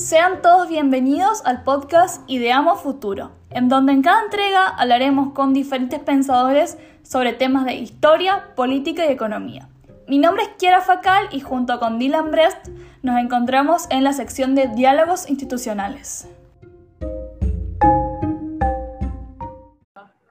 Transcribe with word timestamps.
Sean 0.00 0.40
todos 0.40 0.66
bienvenidos 0.70 1.42
al 1.44 1.62
podcast 1.62 2.22
Ideamos 2.26 2.80
Futuro, 2.80 3.32
en 3.50 3.68
donde 3.68 3.92
en 3.92 4.00
cada 4.00 4.22
entrega 4.22 4.68
hablaremos 4.68 5.34
con 5.34 5.52
diferentes 5.52 6.00
pensadores 6.00 6.78
sobre 7.02 7.34
temas 7.34 7.66
de 7.66 7.74
historia, 7.74 8.54
política 8.56 9.04
y 9.04 9.12
economía. 9.12 9.68
Mi 10.08 10.18
nombre 10.18 10.44
es 10.44 10.48
Kiara 10.58 10.80
Facal 10.80 11.28
y 11.30 11.40
junto 11.40 11.78
con 11.78 11.98
Dylan 11.98 12.30
Brest 12.30 12.68
nos 13.02 13.18
encontramos 13.18 13.88
en 13.90 14.02
la 14.02 14.14
sección 14.14 14.54
de 14.54 14.68
Diálogos 14.68 15.28
Institucionales. 15.28 16.26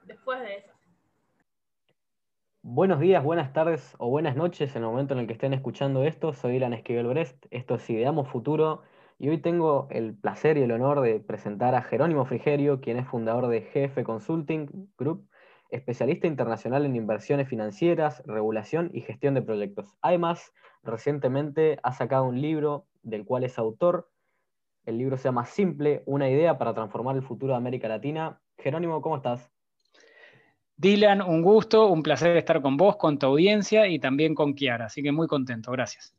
Después 0.08 0.40
de 0.40 0.58
eso. 0.58 0.72
Buenos 2.64 3.00
días, 3.00 3.24
buenas 3.24 3.54
tardes 3.54 3.94
o 4.00 4.10
buenas 4.10 4.36
noches 4.36 4.76
en 4.76 4.82
el 4.82 4.90
momento 4.90 5.14
en 5.14 5.20
el 5.20 5.28
que 5.28 5.34
estén 5.34 5.54
escuchando 5.54 6.04
esto. 6.06 6.34
Soy 6.34 6.54
Dylan 6.54 6.74
Esquivel 6.74 7.06
Brest, 7.06 7.46
esto 7.52 7.76
es 7.76 7.88
Ideamos 7.88 8.28
Futuro 8.28 8.82
y 9.20 9.28
hoy 9.28 9.38
tengo 9.38 9.88
el 9.92 10.16
placer 10.16 10.58
y 10.58 10.62
el 10.62 10.72
honor 10.72 11.02
de 11.02 11.20
presentar 11.20 11.76
a 11.76 11.82
Jerónimo 11.82 12.26
Frigerio, 12.26 12.80
quien 12.80 12.98
es 12.98 13.06
fundador 13.06 13.48
de 13.48 13.60
GF 13.62 14.02
Consulting 14.04 14.90
Group, 14.98 15.28
especialista 15.70 16.26
internacional 16.26 16.86
en 16.86 16.96
inversiones 16.96 17.50
financieras, 17.50 18.24
regulación 18.26 18.90
y 18.94 19.02
gestión 19.02 19.34
de 19.34 19.42
proyectos. 19.42 19.94
Además, 20.02 20.54
recientemente 20.84 21.80
ha 21.84 21.92
sacado 21.92 22.24
un 22.24 22.42
libro 22.42 22.88
del 23.04 23.26
cual 23.26 23.44
es 23.44 23.60
autor. 23.60 24.10
El 24.86 24.98
libro 24.98 25.18
se 25.18 25.26
llama 25.26 25.46
Simple, 25.46 26.02
una 26.06 26.30
idea 26.30 26.58
para 26.58 26.74
transformar 26.74 27.18
el 27.18 27.22
futuro 27.22 27.52
de 27.52 27.58
América 27.58 27.90
Latina. 27.90 28.40
Jerónimo, 28.58 29.02
¿cómo 29.02 29.18
estás? 29.18 29.52
Dylan, 30.78 31.22
un 31.22 31.42
gusto, 31.42 31.88
un 31.88 32.04
placer 32.04 32.38
estar 32.38 32.62
con 32.62 32.78
vos, 32.78 32.96
con 32.96 33.20
tu 33.20 33.26
audiencia 33.26 33.86
y 33.88 34.00
también 34.00 34.34
con 34.34 34.54
Kiara, 34.54 34.86
así 34.86 35.04
que 35.04 35.12
muy 35.12 35.28
contento, 35.28 35.74
gracias. 35.74 36.19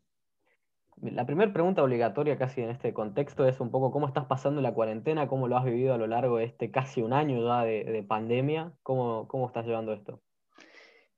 La 1.02 1.24
primera 1.24 1.50
pregunta 1.52 1.82
obligatoria 1.82 2.36
casi 2.36 2.60
en 2.60 2.68
este 2.70 2.92
contexto 2.92 3.46
es 3.46 3.58
un 3.60 3.70
poco 3.70 3.90
cómo 3.90 4.06
estás 4.06 4.26
pasando 4.26 4.60
la 4.60 4.74
cuarentena, 4.74 5.28
cómo 5.28 5.48
lo 5.48 5.56
has 5.56 5.64
vivido 5.64 5.94
a 5.94 5.98
lo 5.98 6.06
largo 6.06 6.36
de 6.36 6.44
este 6.44 6.70
casi 6.70 7.00
un 7.00 7.14
año 7.14 7.42
ya 7.42 7.64
de, 7.64 8.04
pandemia, 8.06 8.72
¿Cómo, 8.82 9.26
¿cómo 9.26 9.46
estás 9.46 9.64
llevando 9.64 9.94
esto? 9.94 10.20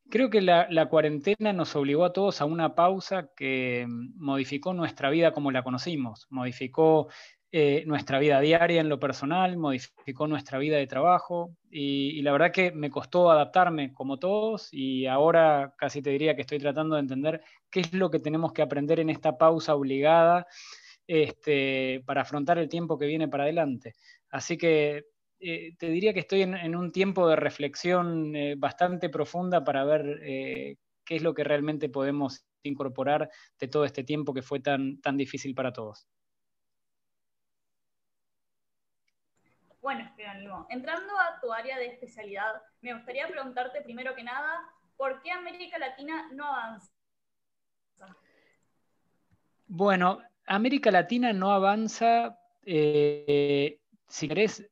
Creo 0.09 0.31
que 0.31 0.41
la, 0.41 0.69
la, 0.71 0.89
cuarentena 0.89 1.53
nos 1.53 1.75
obligó 1.75 2.05
a 2.05 2.13
todos 2.13 2.41
a 2.41 2.45
una 2.45 2.75
pausa 2.75 3.31
que 3.35 3.87
modificó 3.89 4.73
nuestra 4.73 5.11
vida 5.11 5.33
como 5.33 5.51
la 5.51 5.65
conocimos, 5.65 6.27
modificó 6.31 7.09
eh, 7.55 7.85
nuestra 7.87 8.19
vida 8.19 8.41
diaria 8.41 8.81
en 8.81 8.89
lo 8.89 8.99
personal, 8.99 9.59
modificó 9.59 10.27
nuestra 10.27 10.59
vida 10.59 10.79
de 10.79 10.87
trabajo 10.87 11.55
y, 11.71 12.23
la 12.23 12.33
verdad 12.33 12.51
que 12.51 12.73
me 12.73 12.89
costó 12.89 13.31
adaptarme 13.31 13.93
como 13.93 14.19
todos 14.19 14.71
y 14.73 15.05
ahora 15.05 15.75
casi 15.77 16.01
te 16.01 16.09
diría 16.09 16.35
que 16.35 16.41
estoy 16.41 16.59
tratando 16.59 16.95
de 16.95 17.03
entender 17.03 17.43
qué 17.71 17.81
es 17.81 17.93
lo 17.93 18.11
que 18.11 18.21
tenemos 18.21 18.55
que 18.55 18.63
aprender 18.63 19.01
en 19.01 19.11
esta 19.11 19.37
pausa 19.37 19.75
obligada 19.75 20.47
este, 21.07 22.03
para 22.07 22.23
afrontar 22.23 22.57
el 22.57 22.71
tiempo 22.71 22.99
que 22.99 23.05
viene 23.05 23.29
para 23.29 23.43
adelante. 23.45 23.93
Así 24.31 24.57
que 24.57 25.05
eh, 25.39 25.75
te 25.79 25.91
diría 25.91 26.15
que 26.15 26.21
estoy 26.21 26.41
en, 26.41 26.75
un 26.75 26.91
tiempo 26.91 27.29
de 27.29 27.37
reflexión 27.37 28.35
eh, 28.35 28.55
bastante 28.57 29.11
profunda 29.11 29.63
para 29.63 29.85
ver 29.85 30.21
qué 30.25 31.17
es 31.17 31.23
lo 31.23 31.35
que 31.35 31.45
realmente 31.45 31.91
podemos 31.91 32.47
incorporar 32.63 33.29
de 33.61 33.69
todo 33.69 33.85
este 33.85 34.05
tiempo 34.05 34.33
que 34.33 34.41
fue 34.41 34.61
tan, 34.61 35.03
tan 35.03 35.19
difícil 35.19 35.55
para 35.55 35.71
todos. 35.71 36.07
Bueno, 39.83 40.09
Jerónimo, 40.17 40.65
entrando 40.71 41.13
a 41.19 41.41
tu 41.41 41.53
área 41.53 41.77
de 41.77 41.87
especialidad, 41.87 42.63
me 42.83 42.95
gustaría 42.95 43.27
preguntarte 43.27 43.83
primero 43.83 44.15
que 44.15 44.23
nada, 44.23 44.63
¿por 44.97 45.21
qué 45.23 45.33
América 45.33 45.77
Latina 45.77 46.31
no 46.33 46.47
avanza? 46.47 46.93
Bueno, 49.67 50.21
América 50.47 50.93
Latina 50.93 51.33
no 51.33 51.51
avanza, 51.51 52.39
eh, 52.65 53.81
si 54.07 54.29
querés, 54.29 54.71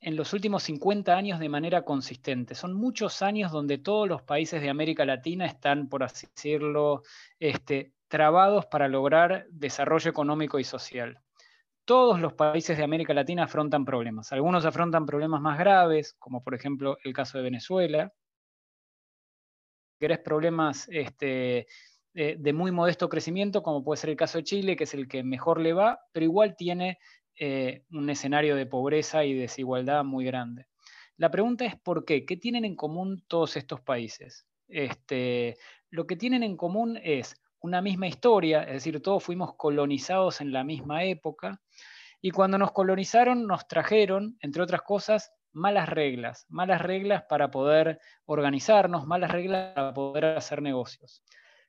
en 0.00 0.16
los 0.16 0.32
últimos 0.32 0.62
50 0.62 1.14
años 1.14 1.38
de 1.38 1.50
manera 1.50 1.84
consistente. 1.84 2.54
Son 2.54 2.72
muchos 2.72 3.20
años 3.20 3.52
donde 3.52 3.76
todos 3.76 4.08
los 4.08 4.22
países 4.22 4.62
de 4.62 4.70
América 4.70 5.04
Latina 5.04 5.44
están, 5.44 5.90
por 5.90 6.04
así 6.04 6.26
decirlo, 6.34 7.02
este, 7.38 7.92
trabados 8.08 8.64
para 8.64 8.88
lograr 8.88 9.46
desarrollo 9.50 10.10
económico 10.10 10.58
y 10.58 10.64
social 10.64 11.20
todos 11.84 12.20
los 12.20 12.34
países 12.34 12.76
de 12.76 12.84
América 12.84 13.14
Latina 13.14 13.44
afrontan 13.44 13.84
problemas. 13.84 14.32
Algunos 14.32 14.64
afrontan 14.64 15.06
problemas 15.06 15.40
más 15.40 15.58
graves, 15.58 16.14
como 16.18 16.42
por 16.42 16.54
ejemplo 16.54 16.98
el 17.04 17.12
caso 17.12 17.38
de 17.38 17.44
Venezuela. 17.44 18.12
Querés 19.98 20.18
problemas 20.18 20.88
este, 20.90 21.66
de, 22.14 22.52
muy 22.52 22.70
modesto 22.72 23.08
crecimiento, 23.08 23.62
como 23.62 23.82
puede 23.82 24.00
ser 24.00 24.10
el 24.10 24.16
caso 24.16 24.38
de 24.38 24.44
Chile, 24.44 24.76
que 24.76 24.84
es 24.84 24.94
el 24.94 25.08
que 25.08 25.22
mejor 25.22 25.60
le 25.60 25.72
va, 25.72 26.00
pero 26.12 26.24
igual 26.24 26.56
tiene 26.56 26.98
eh, 27.36 27.84
un 27.90 28.10
escenario 28.10 28.56
de 28.56 28.66
pobreza 28.66 29.24
y 29.24 29.34
desigualdad 29.34 30.04
muy 30.04 30.24
grande. 30.24 30.66
La 31.16 31.30
pregunta 31.30 31.64
es 31.64 31.76
¿por 31.76 32.04
qué? 32.04 32.24
¿Qué 32.24 32.36
tienen 32.36 32.64
en 32.64 32.76
común 32.76 33.24
todos 33.28 33.56
estos 33.56 33.80
países? 33.80 34.46
Este, 34.68 35.56
lo 35.90 36.06
que 36.06 36.16
tienen 36.16 36.42
en 36.42 36.56
común 36.56 36.98
es 37.02 37.40
una 37.60 37.80
misma 37.80 38.08
historia, 38.08 38.62
es 38.64 38.74
decir, 38.74 39.00
todos 39.00 39.22
fuimos 39.22 39.54
colonizados 39.54 40.40
en 40.40 40.52
la 40.52 40.64
misma 40.64 41.04
época, 41.04 41.60
y 42.22 42.30
cuando 42.30 42.56
nos 42.56 42.72
colonizaron 42.72 43.46
nos 43.46 43.68
trajeron, 43.68 44.38
entre 44.40 44.62
otras 44.62 44.80
cosas, 44.80 45.32
malas 45.52 45.88
reglas, 45.88 46.46
malas 46.48 46.80
reglas 46.80 47.24
para 47.28 47.50
poder 47.50 48.00
organizarnos, 48.24 49.06
malas 49.06 49.30
reglas 49.30 49.74
para 49.74 49.92
poder 49.92 50.24
hacer 50.24 50.62
negocios. 50.62 51.22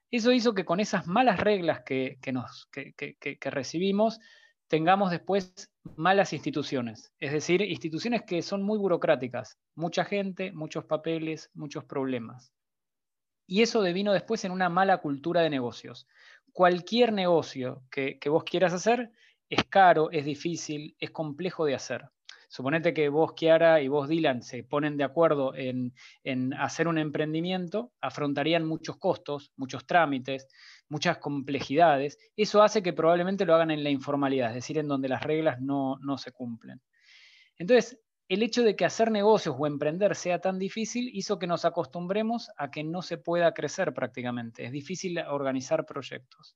Eso 0.10 0.32
hizo 0.32 0.54
que 0.54 0.64
con 0.64 0.80
esas 0.80 1.08
malas 1.08 1.40
reglas 1.40 1.82
que, 1.84 2.18
nos, 2.32 2.70
que 2.72 3.50
recibimos, 3.50 4.20
tengamos 4.68 5.12
después 5.12 5.72
malas 5.98 6.34
instituciones, 6.34 7.14
es 7.20 7.32
decir, 7.32 7.62
instituciones 7.62 8.24
que 8.24 8.42
son 8.42 8.64
muy 8.64 8.80
burocráticas, 8.80 9.60
mucha 9.76 10.06
gente, 10.06 10.52
muchos 10.52 10.86
papeles, 10.86 11.52
muchos 11.54 11.84
problemas. 11.86 12.52
Y 13.46 13.62
eso 13.62 13.82
devino 13.82 14.14
después 14.14 14.46
en 14.46 14.52
una 14.52 14.70
mala 14.70 14.98
cultura 14.98 15.42
de 15.42 15.50
negocios. 15.50 16.08
Cualquier 16.54 17.14
negocio 17.14 17.84
que, 17.92 18.18
vos 18.30 18.44
quieras 18.46 18.74
hacer 18.74 19.12
es 19.54 19.64
caro, 19.66 20.10
es 20.12 20.26
difícil, 20.26 20.96
es 21.00 21.12
complejo 21.12 21.66
de 21.66 21.76
hacer. 21.76 22.10
Suponete 22.50 22.94
que 22.94 23.10
vos, 23.10 23.34
Kiara, 23.34 23.82
y 23.82 23.88
vos, 23.88 24.08
Dylan, 24.08 24.44
se 24.44 24.64
ponen 24.64 24.96
de 24.96 25.04
acuerdo 25.04 25.56
en, 25.56 25.94
en, 26.24 26.54
hacer 26.54 26.88
un 26.88 27.00
emprendimiento, 27.00 27.92
afrontarían 28.00 28.64
muchos 28.66 28.98
costos, 28.98 29.52
muchos 29.58 29.88
trámites, 29.88 30.48
muchas 30.88 31.18
complejidades. 31.18 32.20
Eso 32.36 32.62
hace 32.62 32.84
que 32.84 32.94
probablemente 32.94 33.46
lo 33.46 33.56
hagan 33.56 33.72
en 33.72 33.84
la 33.84 33.90
informalidad, 33.90 34.50
es 34.50 34.56
decir, 34.56 34.78
en 34.78 34.88
donde 34.88 35.10
las 35.10 35.24
reglas 35.24 35.62
no, 35.62 35.98
no 36.00 36.18
se 36.18 36.32
cumplen. 36.32 36.80
Entonces, 37.58 38.00
el 38.30 38.44
hecho 38.44 38.64
de 38.64 38.76
que 38.76 38.86
hacer 38.86 39.12
negocios 39.12 39.56
o 39.58 39.68
emprender 39.68 40.16
sea 40.16 40.40
tan 40.40 40.60
difícil 40.60 41.10
hizo 41.14 41.40
que 41.40 41.48
nos 41.48 41.66
acostumbremos 41.66 42.52
a 42.58 42.72
que 42.72 42.84
no 42.84 43.02
se 43.02 43.18
pueda 43.18 43.54
crecer 43.54 43.94
prácticamente. 43.94 44.66
Es 44.66 44.72
difícil 44.72 45.20
organizar 45.20 45.86
proyectos. 45.86 46.56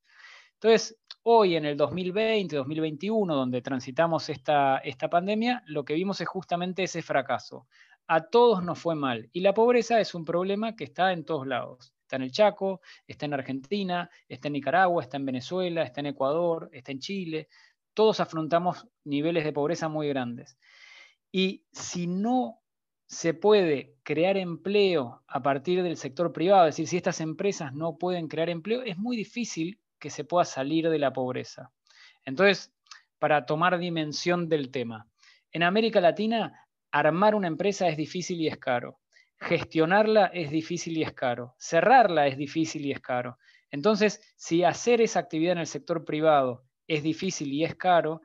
Entonces, 0.54 0.98
hoy 1.30 1.58
en 1.58 1.66
el 1.66 1.76
2020, 1.76 2.56
2021, 2.56 3.36
donde 3.36 3.62
transitamos 3.62 4.30
esta, 4.30 4.78
esta 4.78 5.10
pandemia, 5.10 5.62
lo 5.66 5.84
que 5.84 5.94
vimos 5.94 6.22
es 6.22 6.28
justamente 6.30 6.84
ese 6.84 7.02
fracaso. 7.02 7.68
A 8.08 8.30
todos 8.30 8.64
nos 8.64 8.80
fue 8.80 8.96
mal. 8.96 9.30
Y 9.34 9.42
la 9.42 9.54
pobreza 9.54 10.00
es 10.00 10.16
un 10.16 10.24
problema 10.24 10.78
que 10.78 10.86
está 10.86 11.12
en 11.12 11.26
todos 11.26 11.46
lados. 11.46 11.94
Está 12.04 12.16
en 12.16 12.22
el 12.22 12.32
Chaco, 12.32 12.80
está 13.06 13.26
en 13.26 13.34
Argentina, 13.34 14.10
está 14.30 14.48
en 14.48 14.54
Nicaragua, 14.54 15.04
está 15.04 15.18
en 15.18 15.26
Venezuela, 15.26 15.84
está 15.84 16.00
en 16.00 16.06
Ecuador, 16.06 16.70
está 16.72 16.94
en 16.94 17.00
Chile. 17.00 17.50
Todos 17.94 18.22
afrontamos 18.22 18.88
niveles 19.04 19.44
de 19.44 19.52
pobreza 19.52 19.90
muy 19.90 20.08
grandes. 20.08 20.58
Y 21.30 21.66
si 21.74 22.08
no 22.08 22.62
se 23.06 23.34
puede 23.34 23.98
crear 24.04 24.38
empleo 24.38 25.24
a 25.28 25.44
partir 25.44 25.84
del 25.84 25.98
sector 25.98 26.32
privado, 26.32 26.70
es 26.70 26.76
decir, 26.76 26.88
si 26.88 26.96
estas 26.96 27.20
empresas 27.20 27.74
no 27.74 27.98
pueden 27.98 28.30
crear 28.30 28.50
empleo, 28.50 28.82
es 28.84 28.98
muy 28.98 29.18
difícil 29.18 29.82
que 30.00 30.10
se 30.10 30.24
pueda 30.24 30.46
salir 30.46 30.90
de 30.90 31.00
la 31.00 31.14
pobreza. 31.14 31.72
Entonces, 32.26 32.74
para 33.20 33.46
tomar 33.46 33.78
dimensión 33.80 34.50
del 34.50 34.72
tema, 34.72 35.08
en 35.52 35.64
América 35.64 36.02
Latina, 36.02 36.68
armar 36.92 37.36
una 37.36 37.48
empresa 37.48 37.88
es 37.88 37.98
difícil 37.98 38.42
y 38.42 38.48
es 38.48 38.58
caro. 38.58 39.00
Gestionarla 39.40 40.28
es 40.28 40.52
difícil 40.52 40.98
y 40.98 41.04
es 41.04 41.14
caro. 41.14 41.56
Cerrarla 41.60 42.28
es 42.28 42.38
difícil 42.38 42.86
y 42.86 42.92
es 42.92 43.00
caro. 43.00 43.38
Entonces, 43.70 44.22
si 44.36 44.64
hacer 44.64 45.02
esa 45.02 45.20
actividad 45.20 45.54
en 45.54 45.60
el 45.60 45.68
sector 45.68 46.06
privado 46.06 46.64
es 46.88 47.04
difícil 47.04 47.52
y 47.54 47.64
es 47.64 47.76
caro, 47.76 48.22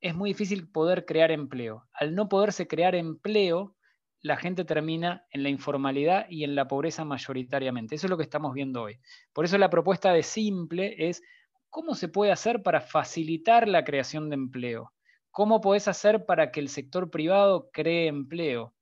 es 0.00 0.14
muy 0.14 0.30
difícil 0.30 0.68
poder 0.70 1.04
crear 1.04 1.30
empleo. 1.30 1.88
Al 1.92 2.14
no 2.14 2.28
poderse 2.28 2.66
crear 2.66 2.94
empleo, 2.94 3.76
la 4.24 4.38
gente 4.38 4.64
termina 4.64 5.26
en 5.32 5.42
la 5.42 5.50
informalidad 5.50 6.26
y 6.30 6.44
en 6.44 6.54
la 6.54 6.66
pobreza 6.66 7.04
mayoritariamente. 7.04 7.94
Eso 7.94 8.06
es 8.06 8.10
lo 8.10 8.16
que 8.16 8.22
estamos 8.22 8.54
viendo 8.54 8.80
hoy. 8.80 8.98
Por 9.34 9.44
eso 9.44 9.58
la 9.58 9.68
propuesta 9.68 10.14
de 10.14 10.22
Simple 10.22 10.94
es 11.10 11.22
cómo 11.68 11.94
se 11.94 12.08
puede 12.08 12.32
hacer 12.32 12.62
para 12.62 12.80
facilitar 12.80 13.68
la 13.68 13.84
creación 13.84 14.30
de 14.30 14.36
empleo. 14.36 14.94
¿Cómo 15.30 15.60
podés 15.60 15.88
hacer 15.88 16.24
para 16.24 16.50
que 16.50 16.60
el 16.60 16.70
sector 16.70 17.10
privado 17.10 17.68
cree 17.70 18.06
empleo? 18.06 18.72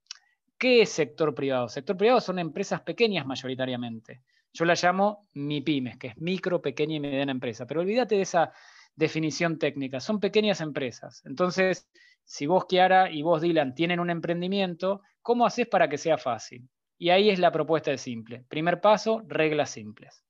¿Qué 0.57 0.83
es 0.83 0.91
sector 0.91 1.35
privado? 1.35 1.69
Sector 1.69 1.97
privado 1.97 2.21
son 2.21 2.39
empresas 2.39 2.83
pequeñas 2.83 3.27
mayoritariamente. 3.27 4.23
Yo 4.53 4.65
la 4.65 4.75
llamo 4.81 5.27
MIPIMES, 5.35 5.97
que 5.99 6.07
es 6.09 6.19
micro, 6.19 6.63
pequeña 6.63 6.95
y 6.95 7.01
mediana 7.01 7.33
empresa. 7.33 7.67
Pero 7.67 7.81
olvídate 7.81 8.15
de 8.15 8.23
esa 8.23 8.53
definición 8.95 9.59
técnica, 9.59 9.99
son 9.99 10.21
pequeñas 10.21 10.61
empresas. 10.61 11.25
Entonces, 11.27 11.89
si 12.23 12.47
vos, 12.47 12.67
Kiara, 12.67 13.11
y 13.11 13.23
vos, 13.23 13.43
Dylan, 13.43 13.75
tienen 13.75 13.99
un 13.99 14.11
emprendimiento, 14.11 15.03
¿cómo 15.23 15.47
haces 15.47 15.67
para 15.67 15.89
que 15.89 15.99
sea 15.99 16.19
fácil? 16.19 16.69
Y 16.99 17.11
ahí 17.11 17.31
es 17.31 17.39
la 17.39 17.51
propuesta 17.51 17.91
de 17.91 17.99
simple. 17.99 18.45
Primer 18.49 18.81
paso, 18.81 19.23
reglas 19.27 19.71
simples. 19.71 20.25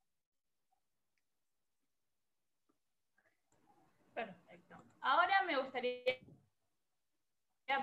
Perfecto. 4.14 4.76
Ahora 5.00 5.42
me 5.46 5.58
gustaría 5.58 6.22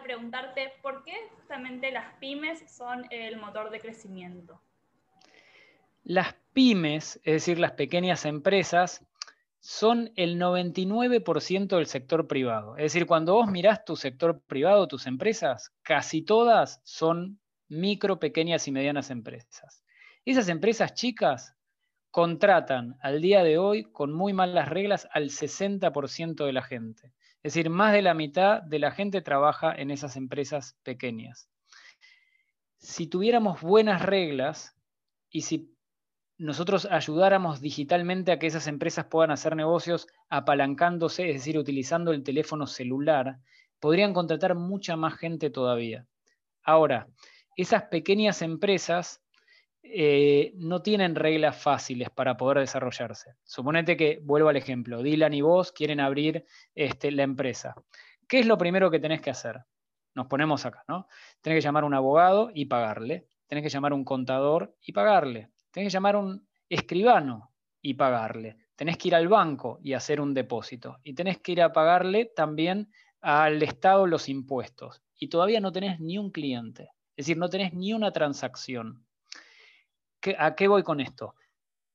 preguntarte 0.04 0.74
por 0.82 1.04
qué 1.04 1.30
justamente 1.36 1.92
las 1.92 2.14
pymes 2.16 2.64
son 2.72 3.06
el 3.10 3.38
motor 3.38 3.70
de 3.70 3.80
crecimiento. 3.80 4.62
Las 6.04 6.34
pymes, 6.54 7.18
es 7.24 7.34
decir, 7.34 7.60
las 7.60 7.74
pequeñas 7.74 8.26
empresas, 8.26 9.06
son 9.60 10.12
el 10.16 10.40
99% 10.40 11.76
del 11.76 11.86
sector 11.86 12.28
privado. 12.28 12.78
Es 12.78 12.84
decir, 12.84 13.06
cuando 13.06 13.34
vos 13.34 13.48
mirás 13.48 13.84
tu 13.84 13.96
sector 13.96 14.42
privado, 14.48 14.88
tus 14.88 15.06
empresas, 15.06 15.74
casi 15.82 16.22
todas 16.22 16.82
son 16.84 17.40
micro, 17.68 18.20
pequeñas 18.20 18.68
y 18.68 18.72
medianas 18.72 19.10
empresas. 19.10 19.84
Esas 20.26 20.50
empresas 20.50 20.94
chicas 20.94 21.56
contratan 22.12 22.98
al 23.02 23.22
día 23.22 23.44
de 23.44 23.58
hoy 23.58 23.84
con 23.84 24.14
muy 24.14 24.34
malas 24.34 24.70
reglas 24.70 25.08
al 25.12 25.30
60% 25.30 26.46
de 26.46 26.54
la 26.54 26.64
gente. 26.64 27.14
Es 27.44 27.54
decir, 27.54 27.70
más 27.70 27.94
de 27.94 28.02
la 28.02 28.14
mitad 28.14 28.62
de 28.64 28.80
la 28.80 28.92
gente 28.92 29.22
trabaja 29.22 29.74
en 29.74 29.92
esas 29.92 30.16
empresas 30.16 30.78
pequeñas. 30.84 31.50
Si 32.78 33.08
tuviéramos 33.08 33.62
buenas 33.62 34.02
reglas 34.02 34.76
y 35.30 35.42
si 35.42 35.74
nosotros 36.40 36.88
ayudáramos 36.90 37.60
digitalmente 37.60 38.32
a 38.32 38.40
que 38.40 38.48
esas 38.48 38.68
empresas 38.68 39.06
puedan 39.06 39.30
hacer 39.30 39.58
negocios 39.58 40.08
apalancándose, 40.30 41.30
es 41.30 41.36
decir, 41.36 41.58
utilizando 41.58 42.14
el 42.14 42.24
teléfono 42.24 42.66
celular, 42.66 43.40
podrían 43.80 44.14
contratar 44.14 44.56
mucha 44.56 44.96
más 44.96 45.18
gente 45.18 45.50
todavía. 45.50 46.08
Ahora, 46.64 47.10
esas 47.58 47.84
pequeñas 47.84 48.42
empresas 48.42 49.22
eh, 49.84 50.54
no 50.56 50.82
tienen 50.82 51.16
reglas 51.16 51.62
fáciles 51.62 52.10
para 52.10 52.38
poder 52.38 52.60
desarrollarse. 52.60 53.36
Suponete 53.44 53.98
que, 53.98 54.22
vuelvo 54.24 54.48
al 54.48 54.56
ejemplo, 54.56 55.04
Dylan 55.04 55.34
y 55.34 55.42
vos 55.42 55.74
quieren 55.74 56.00
abrir 56.00 56.46
este, 56.74 57.12
la 57.12 57.24
empresa. 57.24 57.76
¿Qué 58.30 58.40
es 58.40 58.46
lo 58.46 58.58
primero 58.58 58.90
que 58.90 59.00
tenés 59.00 59.22
que 59.22 59.30
hacer? 59.30 59.58
Nos 60.16 60.28
ponemos 60.28 60.66
acá, 60.66 60.86
¿no? 60.88 61.08
Tenés 61.42 61.58
que 61.58 61.66
llamar 61.66 61.84
a 61.84 61.88
un 61.88 61.96
abogado 61.96 62.50
y 62.54 62.66
pagarle. 62.66 63.28
Tenés 63.48 63.64
que 63.64 63.70
llamar 63.70 63.92
a 63.92 63.96
un 63.96 64.06
contador 64.06 64.74
y 64.82 64.94
pagarle. 64.94 65.50
Tenés 65.72 65.88
que 65.88 65.94
llamar 65.94 66.16
a 66.16 66.20
un 66.20 66.48
escribano 66.68 67.52
y 67.82 67.94
pagarle. 67.94 68.58
Tenés 68.76 68.98
que 68.98 69.10
ir 69.10 69.16
al 69.16 69.28
banco 69.28 69.80
y 69.82 69.94
hacer 69.94 70.22
un 70.22 70.34
depósito. 70.34 70.98
Y 71.04 71.14
tenés 71.14 71.40
que 71.40 71.52
ir 71.54 71.62
a 71.62 71.74
pagarle 71.74 72.26
también 72.26 72.92
al 73.22 73.62
Estado 73.62 74.08
los 74.08 74.30
impuestos. 74.30 75.02
Y 75.16 75.28
todavía 75.28 75.60
no 75.60 75.72
tenés 75.72 76.00
ni 76.00 76.18
un 76.18 76.32
cliente. 76.32 76.92
Es 77.16 77.26
decir, 77.26 77.38
no 77.38 77.50
tenés 77.50 77.74
ni 77.74 77.94
una 77.94 78.12
transacción. 78.12 79.06
¿A 80.38 80.56
qué 80.56 80.68
voy 80.68 80.84
con 80.84 81.00
esto? 81.00 81.36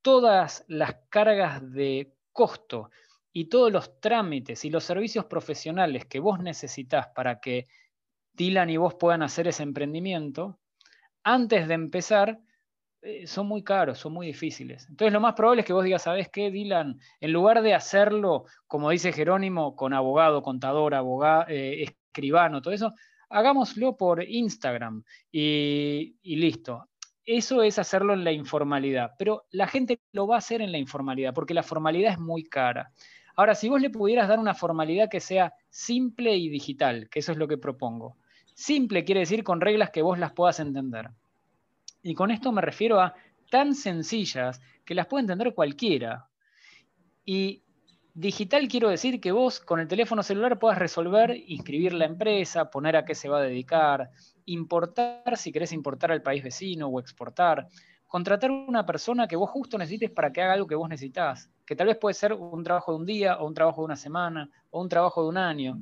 Todas 0.03 0.65
las 0.69 0.97
cargas 1.09 1.71
de 1.73 2.15
costo 2.33 2.91
y 3.33 3.47
todos 3.47 3.73
los 3.73 4.01
trámites 4.01 4.65
y 4.65 4.71
los 4.71 4.85
servicios 4.85 5.25
profesionales 5.25 6.07
que 6.07 6.21
vos 6.21 6.39
necesitas 6.41 7.09
para 7.09 7.41
que 7.41 7.67
Dylan 8.35 8.71
y 8.71 8.77
vos 8.77 8.95
puedan 8.95 9.23
hacer 9.23 9.49
ese 9.49 9.63
emprendimiento, 9.63 10.59
antes 11.23 11.69
de 11.69 11.75
empezar, 11.75 12.41
son 13.27 13.47
muy 13.47 13.63
caros, 13.63 13.99
son 13.99 14.13
muy 14.13 14.27
difíciles. 14.27 14.87
Entonces 14.89 15.13
lo 15.13 15.21
más 15.21 15.35
probable 15.35 15.61
es 15.61 15.67
que 15.67 15.73
vos 15.73 15.85
digas, 15.85 16.03
¿sabes 16.03 16.29
qué, 16.29 16.51
Dylan? 16.51 16.99
En 17.21 17.33
lugar 17.33 17.63
de 17.63 17.75
hacerlo, 17.75 18.45
como 18.67 18.91
dice 18.91 19.13
Jerónimo, 19.13 19.77
con 19.77 19.93
abogado, 19.93 20.43
contador, 20.43 20.95
abogado, 20.95 21.47
eh, 21.49 21.83
escribano, 21.83 22.63
todo 22.63 22.73
eso, 22.73 22.93
hagámoslo 23.29 23.97
por 23.97 24.23
Instagram 24.23 25.03
y, 25.31 26.15
listo. 26.23 26.89
Eso 27.27 27.63
es 27.63 27.79
hacerlo 27.79 28.13
en 28.13 28.23
la 28.23 28.33
informalidad, 28.33 29.13
pero 29.19 29.47
la 29.51 29.67
gente 29.67 30.01
lo 30.13 30.27
va 30.27 30.37
a 30.37 30.39
hacer 30.39 30.61
en 30.61 30.73
la 30.73 30.79
informalidad 30.79 31.33
porque 31.33 31.55
la 31.55 31.63
formalidad 31.63 32.13
es 32.13 32.19
muy 32.19 32.45
cara. 32.45 32.93
Ahora, 33.37 33.55
si 33.55 33.69
vos 33.69 33.81
le 33.81 33.91
pudieras 33.91 34.29
dar 34.29 34.39
una 34.39 34.55
formalidad 34.55 35.09
que 35.09 35.21
sea 35.21 35.55
simple 35.69 36.37
y 36.37 36.49
digital, 36.49 37.09
que 37.11 37.19
eso 37.19 37.33
es 37.33 37.39
lo 37.39 37.49
que 37.49 37.59
propongo. 37.59 38.17
Simple 38.55 39.05
quiere 39.05 39.21
decir 39.21 39.43
con 39.43 39.61
reglas 39.61 39.91
que 39.91 40.03
vos 40.03 40.19
las 40.19 40.33
puedas 40.33 40.61
entender. 40.61 41.11
Y 42.05 42.15
con 42.15 42.31
esto 42.31 42.53
me 42.53 42.61
refiero 42.61 43.01
a 43.01 43.15
tan 43.51 43.75
sencillas 43.75 44.61
que 44.85 44.95
las 44.95 45.07
puede 45.07 45.23
entender 45.23 45.55
cualquiera. 45.55 46.29
Y 47.25 47.63
Digital 48.13 48.69
quiero 48.69 48.91
decir 48.91 49.21
que 49.21 49.33
vos 49.33 49.59
con 49.59 49.81
el 49.81 49.89
teléfono 49.89 50.23
celular 50.23 50.59
puedas 50.59 50.79
resolver, 50.79 51.35
inscribir 51.49 51.95
la 51.95 52.05
empresa, 52.05 52.71
poner 52.71 52.95
a 52.95 53.05
qué 53.05 53.15
se 53.15 53.29
va 53.29 53.39
a 53.39 53.43
dedicar, 53.43 54.11
importar 54.45 55.37
si 55.37 55.51
querés 55.51 55.73
importar 55.73 56.13
al 56.13 56.23
país 56.23 56.45
vecino 56.45 56.89
o 56.89 57.01
exportar, 57.01 57.67
contratar 58.07 58.51
una 58.51 58.85
persona 58.85 59.27
que 59.27 59.35
vos 59.35 59.51
justo 59.51 59.79
necesites 59.79 60.11
para 60.11 60.31
que 60.31 60.43
haga 60.43 60.53
algo 60.53 60.67
que 60.67 60.77
vos 60.77 60.89
necesitas, 60.89 61.51
que 61.65 61.75
tal 61.75 61.87
vez 61.87 61.97
puede 61.97 62.15
ser 62.15 62.35
un 62.35 62.63
trabajo 62.63 62.93
de 62.93 62.99
un 62.99 63.07
día 63.07 63.39
o 63.39 63.47
un 63.49 63.55
trabajo 63.55 63.81
de 63.81 63.87
una 63.87 63.97
semana 63.97 64.51
o 64.71 64.83
un 64.83 64.89
trabajo 64.91 65.23
de 65.23 65.29
un 65.31 65.39
año. 65.39 65.81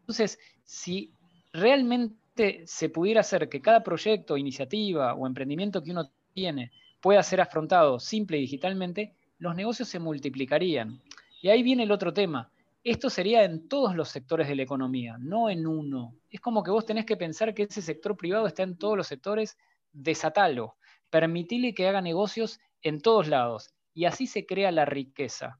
Entonces, 0.00 0.38
si 0.64 1.12
realmente 1.52 2.19
se 2.64 2.88
pudiera 2.88 3.20
hacer 3.20 3.48
que 3.48 3.60
cada 3.60 3.82
proyecto, 3.82 4.36
iniciativa 4.36 5.14
o 5.14 5.26
emprendimiento 5.26 5.82
que 5.82 5.90
uno 5.90 6.10
tiene 6.32 6.72
pueda 7.00 7.22
ser 7.22 7.40
afrontado 7.40 7.98
simple 7.98 8.38
y 8.38 8.42
digitalmente, 8.42 9.14
los 9.38 9.54
negocios 9.54 9.88
se 9.88 9.98
multiplicarían. 9.98 11.00
Y 11.42 11.48
ahí 11.48 11.62
viene 11.62 11.84
el 11.84 11.92
otro 11.92 12.12
tema. 12.12 12.50
Esto 12.84 13.10
sería 13.10 13.44
en 13.44 13.68
todos 13.68 13.94
los 13.94 14.08
sectores 14.08 14.48
de 14.48 14.56
la 14.56 14.62
economía, 14.62 15.16
no 15.18 15.50
en 15.50 15.66
uno. 15.66 16.14
Es 16.30 16.40
como 16.40 16.62
que 16.62 16.70
vos 16.70 16.86
tenés 16.86 17.04
que 17.04 17.16
pensar 17.16 17.54
que 17.54 17.64
ese 17.64 17.82
sector 17.82 18.16
privado 18.16 18.46
está 18.46 18.62
en 18.62 18.76
todos 18.76 18.96
los 18.96 19.06
sectores, 19.06 19.58
desatalo, 19.92 20.76
permitile 21.10 21.74
que 21.74 21.88
haga 21.88 22.00
negocios 22.00 22.60
en 22.82 23.00
todos 23.00 23.28
lados. 23.28 23.70
Y 23.92 24.04
así 24.04 24.26
se 24.26 24.46
crea 24.46 24.70
la 24.70 24.84
riqueza. 24.84 25.58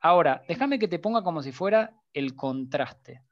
Ahora, 0.00 0.42
déjame 0.48 0.78
que 0.78 0.88
te 0.88 0.98
ponga 0.98 1.22
como 1.22 1.42
si 1.42 1.52
fuera 1.52 2.00
el 2.12 2.34
contraste. 2.34 3.22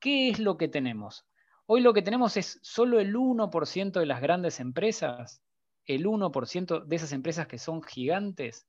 ¿Qué 0.00 0.28
es 0.28 0.38
lo 0.38 0.56
que 0.56 0.68
tenemos? 0.68 1.24
Hoy 1.70 1.82
lo 1.82 1.92
que 1.92 2.00
tenemos 2.00 2.38
es 2.38 2.58
solo 2.62 2.98
el 2.98 3.14
1% 3.14 4.00
de 4.00 4.06
las 4.06 4.22
grandes 4.22 4.58
empresas, 4.58 5.42
el 5.84 6.06
1% 6.06 6.84
de 6.86 6.96
esas 6.96 7.12
empresas 7.12 7.46
que 7.46 7.58
son 7.58 7.82
gigantes, 7.82 8.66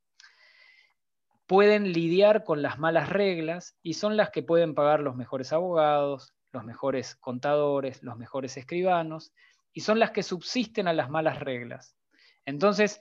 pueden 1.48 1.94
lidiar 1.94 2.44
con 2.44 2.62
las 2.62 2.78
malas 2.78 3.08
reglas 3.08 3.78
y 3.82 3.94
son 3.94 4.18
las 4.18 4.32
que 4.32 4.44
pueden 4.44 4.76
pagar 4.76 5.00
los 5.00 5.16
mejores 5.16 5.54
abogados, 5.54 6.34
los 6.52 6.66
mejores 6.66 7.16
contadores, 7.16 8.04
los 8.04 8.18
mejores 8.18 8.58
escribanos, 8.58 9.32
y 9.72 9.80
son 9.80 9.98
las 9.98 10.12
que 10.12 10.22
subsisten 10.22 10.90
a 10.90 10.94
las 10.94 11.10
malas 11.10 11.40
reglas. 11.40 11.96
Entonces, 12.46 13.00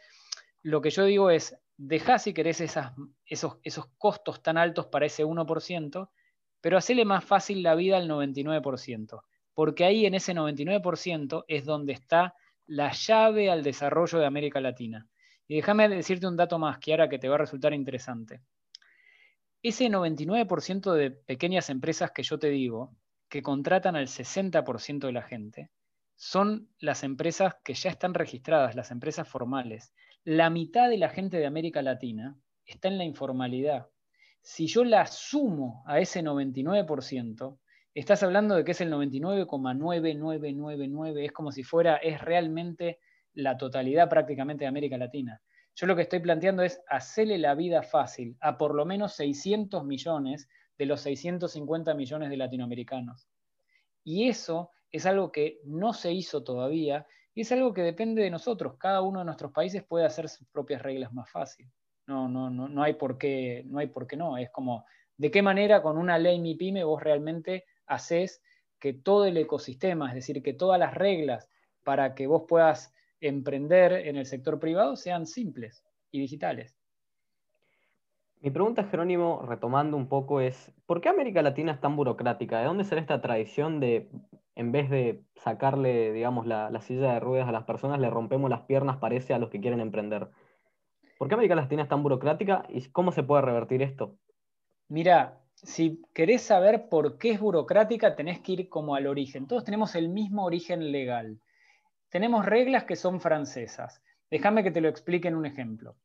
lo 0.62 0.80
que 0.80 0.90
yo 0.90 1.06
digo 1.06 1.28
es, 1.28 1.58
deja 1.76 2.20
si 2.20 2.32
querés 2.32 2.60
esos, 2.60 3.58
esos 3.64 3.86
costos 3.98 4.44
tan 4.44 4.58
altos 4.58 4.86
para 4.86 5.06
ese 5.06 5.24
1%, 5.24 6.08
pero 6.60 6.78
hacele 6.78 7.04
más 7.04 7.24
fácil 7.24 7.64
la 7.64 7.74
vida 7.74 7.96
al 7.96 8.08
99%, 8.08 9.22
porque 9.58 9.84
ahí 9.84 10.06
en 10.06 10.14
ese 10.14 10.36
99% 10.36 11.44
es 11.48 11.64
donde 11.64 11.92
está 11.92 12.36
la 12.68 12.92
llave 12.92 13.50
al 13.50 13.64
desarrollo 13.64 14.20
de 14.20 14.24
América 14.24 14.60
Latina. 14.60 15.08
Y 15.48 15.56
déjame 15.56 15.88
decirte 15.88 16.28
un 16.28 16.36
dato 16.36 16.60
más, 16.60 16.78
Kiara, 16.78 17.08
que 17.08 17.18
te 17.18 17.28
va 17.28 17.34
a 17.34 17.38
resultar 17.38 17.74
interesante. 17.74 18.40
Ese 19.60 19.86
99% 19.88 20.92
de 20.92 21.10
pequeñas 21.10 21.70
empresas 21.70 22.12
que 22.12 22.22
yo 22.22 22.38
te 22.38 22.50
digo, 22.50 22.94
que 23.28 23.42
contratan 23.42 23.96
al 23.96 24.06
60% 24.06 25.08
de 25.08 25.12
la 25.12 25.22
gente, 25.22 25.70
son 26.14 26.68
las 26.78 27.02
empresas 27.02 27.56
que 27.64 27.74
ya 27.74 27.90
están 27.90 28.14
registradas, 28.14 28.76
las 28.76 28.92
empresas 28.92 29.28
formales. 29.28 29.92
La 30.22 30.50
mitad 30.50 30.88
de 30.88 30.98
la 30.98 31.08
gente 31.08 31.36
de 31.36 31.46
América 31.46 31.82
Latina 31.82 32.36
está 32.64 32.86
en 32.86 32.98
la 32.98 33.04
informalidad. 33.04 33.88
Si 34.40 34.68
yo 34.68 34.84
la 34.84 35.04
sumo 35.08 35.82
a 35.84 35.98
ese 35.98 36.22
99%, 36.22 37.58
estás 37.98 38.22
hablando 38.22 38.54
de 38.54 38.64
que 38.64 38.72
es 38.72 38.80
el 38.80 38.92
99,9999, 38.92 41.24
es 41.24 41.32
como 41.32 41.50
si 41.50 41.64
fuera, 41.64 41.96
es 41.96 42.20
realmente 42.20 43.00
la 43.34 43.56
totalidad 43.56 44.08
prácticamente 44.08 44.64
de 44.64 44.68
América 44.68 44.96
Latina. 44.96 45.40
Yo 45.74 45.86
lo 45.86 45.96
que 45.96 46.02
estoy 46.02 46.20
planteando 46.20 46.62
es 46.62 46.80
hacerle 46.88 47.38
la 47.38 47.54
vida 47.54 47.82
fácil 47.82 48.36
a 48.40 48.58
por 48.58 48.74
lo 48.74 48.84
menos 48.84 49.14
600 49.14 49.84
millones 49.84 50.48
de 50.76 50.86
los 50.86 51.00
650 51.02 51.94
millones 51.94 52.30
de 52.30 52.36
latinoamericanos. 52.36 53.28
Y 54.04 54.28
eso 54.28 54.70
es 54.90 55.06
algo 55.06 55.30
que 55.30 55.60
no 55.64 55.92
se 55.92 56.12
hizo 56.12 56.42
todavía 56.42 57.06
y 57.34 57.42
es 57.42 57.52
algo 57.52 57.74
que 57.74 57.82
depende 57.82 58.22
de 58.22 58.30
nosotros. 58.30 58.74
Cada 58.78 59.02
uno 59.02 59.20
de 59.20 59.24
nuestros 59.24 59.52
países 59.52 59.84
puede 59.84 60.04
hacer 60.04 60.28
sus 60.28 60.48
propias 60.48 60.82
reglas 60.82 61.12
más 61.12 61.30
fácil. 61.30 61.70
No, 62.06 62.28
no, 62.28 62.50
no, 62.50 62.68
no 62.68 62.82
hay 62.82 62.94
por 62.94 63.18
qué, 63.18 63.64
no 63.66 63.78
hay 63.78 63.88
por 63.88 64.06
qué 64.06 64.16
no. 64.16 64.38
Es 64.38 64.50
como, 64.50 64.84
¿de 65.16 65.30
qué 65.30 65.42
manera 65.42 65.82
con 65.82 65.98
una 65.98 66.18
ley 66.18 66.40
MIPYME 66.40 66.84
vos 66.84 67.02
realmente 67.02 67.64
haces 67.88 68.42
que 68.78 68.92
todo 68.92 69.24
el 69.26 69.36
ecosistema, 69.36 70.08
es 70.08 70.14
decir, 70.14 70.42
que 70.42 70.54
todas 70.54 70.78
las 70.78 70.94
reglas 70.94 71.48
para 71.84 72.14
que 72.14 72.26
vos 72.26 72.44
puedas 72.48 72.94
emprender 73.20 73.92
en 73.92 74.16
el 74.16 74.26
sector 74.26 74.60
privado 74.60 74.96
sean 74.96 75.26
simples 75.26 75.84
y 76.10 76.20
digitales. 76.20 76.76
Mi 78.40 78.50
pregunta, 78.50 78.84
Jerónimo, 78.84 79.42
retomando 79.48 79.96
un 79.96 80.08
poco, 80.08 80.40
es, 80.40 80.72
¿por 80.86 81.00
qué 81.00 81.08
América 81.08 81.42
Latina 81.42 81.72
es 81.72 81.80
tan 81.80 81.96
burocrática? 81.96 82.60
¿De 82.60 82.66
dónde 82.66 82.84
sale 82.84 83.00
esta 83.00 83.20
tradición 83.20 83.80
de, 83.80 84.08
en 84.54 84.70
vez 84.70 84.88
de 84.90 85.24
sacarle, 85.34 86.12
digamos, 86.12 86.46
la, 86.46 86.80
silla 86.80 87.14
de 87.14 87.20
ruedas 87.20 87.48
a 87.48 87.52
las 87.52 87.64
personas, 87.64 87.98
le 87.98 88.10
rompemos 88.10 88.48
las 88.48 88.60
piernas, 88.62 88.98
parece, 88.98 89.34
a 89.34 89.40
los 89.40 89.50
que 89.50 89.60
quieren 89.60 89.80
emprender? 89.80 90.28
¿Por 91.18 91.26
qué 91.26 91.34
América 91.34 91.56
Latina 91.56 91.82
es 91.82 91.88
tan 91.88 92.04
burocrática 92.04 92.64
y 92.68 92.80
cómo 92.90 93.10
se 93.10 93.24
puede 93.24 93.42
revertir 93.42 93.82
esto? 93.82 94.16
Mira, 94.86 95.40
si 95.64 96.02
querés 96.14 96.42
saber 96.42 96.88
por 96.88 97.18
qué 97.18 97.30
es 97.32 97.40
burocrática, 97.40 98.14
tenés 98.14 98.40
que 98.40 98.52
ir 98.52 98.68
como 98.68 98.94
al 98.94 99.06
origen. 99.06 99.46
Todos 99.46 99.64
tenemos 99.64 99.94
el 99.94 100.08
mismo 100.08 100.44
origen 100.44 100.92
legal. 100.92 101.40
Tenemos 102.10 102.46
reglas 102.46 102.84
que 102.84 102.96
son 102.96 103.20
francesas. 103.20 104.02
Déjame 104.30 104.62
que 104.62 104.70
te 104.70 104.80
lo 104.80 104.88
explique 104.88 105.28
en 105.28 105.34
un 105.34 105.46
ejemplo. 105.46 105.96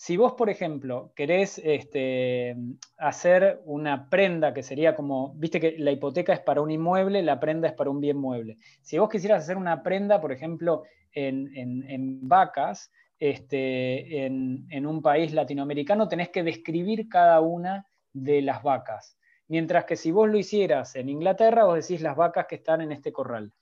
Si 0.00 0.16
vos, 0.16 0.34
por 0.34 0.48
ejemplo, 0.48 1.12
querés 1.16 1.58
este, 1.58 2.56
hacer 2.98 3.60
una 3.64 4.08
prenda 4.08 4.54
que 4.54 4.62
sería 4.62 4.94
como, 4.94 5.34
viste 5.34 5.58
que 5.58 5.76
la 5.76 5.90
hipoteca 5.90 6.32
es 6.32 6.38
para 6.40 6.62
un 6.62 6.70
inmueble, 6.70 7.20
la 7.22 7.40
prenda 7.40 7.66
es 7.66 7.74
para 7.74 7.90
un 7.90 8.00
bien 8.00 8.16
mueble. 8.16 8.58
Si 8.80 8.96
vos 8.96 9.08
quisieras 9.08 9.42
hacer 9.42 9.56
una 9.56 9.82
prenda, 9.82 10.20
por 10.20 10.30
ejemplo, 10.30 10.84
en, 11.12 12.28
vacas, 12.28 12.92
este, 13.18 14.24
en, 14.24 14.86
un 14.86 15.02
país 15.02 15.32
latinoamericano, 15.32 16.06
tenés 16.06 16.28
que 16.28 16.44
describir 16.44 17.08
cada 17.08 17.40
una 17.40 17.87
de 18.12 18.42
las 18.42 18.62
vacas. 18.62 19.16
Mientras 19.48 19.84
que 19.84 19.96
si 19.96 20.10
vos 20.10 20.28
lo 20.28 20.38
hicieras 20.38 20.94
en 20.96 21.08
Inglaterra, 21.08 21.64
vos 21.64 21.76
decís 21.76 22.02
las 22.02 22.16
vacas 22.16 22.46
que 22.46 22.56
están 22.56 22.80
en 22.80 22.92
este 22.92 23.12
corral. 23.12 23.52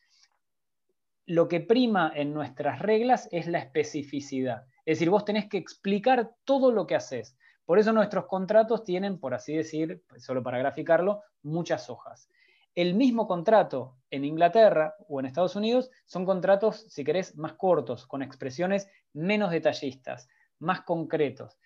Lo 1.27 1.49
que 1.49 1.61
prima 1.61 2.13
en 2.15 2.33
nuestras 2.35 2.81
reglas 2.81 3.29
es 3.33 3.47
la 3.47 3.59
especificidad. 3.59 4.67
Es 4.85 4.99
decir, 4.99 5.11
vos 5.11 5.25
tenés 5.25 5.49
que 5.49 5.59
explicar 5.59 6.33
todo 6.45 6.71
lo 6.71 6.87
que 6.87 6.95
haces. 6.95 7.37
Por 7.65 7.79
eso 7.79 7.93
nuestros 7.93 8.27
contratos 8.27 8.85
tienen, 8.85 9.19
por 9.19 9.35
así 9.35 9.57
decir, 9.57 10.03
solo 10.19 10.43
para 10.43 10.59
graficarlo, 10.59 11.23
muchas 11.43 11.91
hojas. 11.91 12.31
El 12.77 12.95
mismo 12.95 13.27
contrato 13.27 13.97
en 14.11 14.25
Inglaterra 14.25 14.95
o 15.09 15.19
en 15.19 15.27
Estados 15.27 15.57
Unidos 15.57 15.91
son 16.05 16.25
contratos, 16.25 16.87
si 16.89 17.05
querés, 17.05 17.37
más 17.37 17.55
cortos, 17.55 18.07
con 18.07 18.23
expresiones 18.23 18.89
menos 19.15 19.51
detallistas, 19.51 20.29
más 20.59 20.83
concretos. 20.83 21.59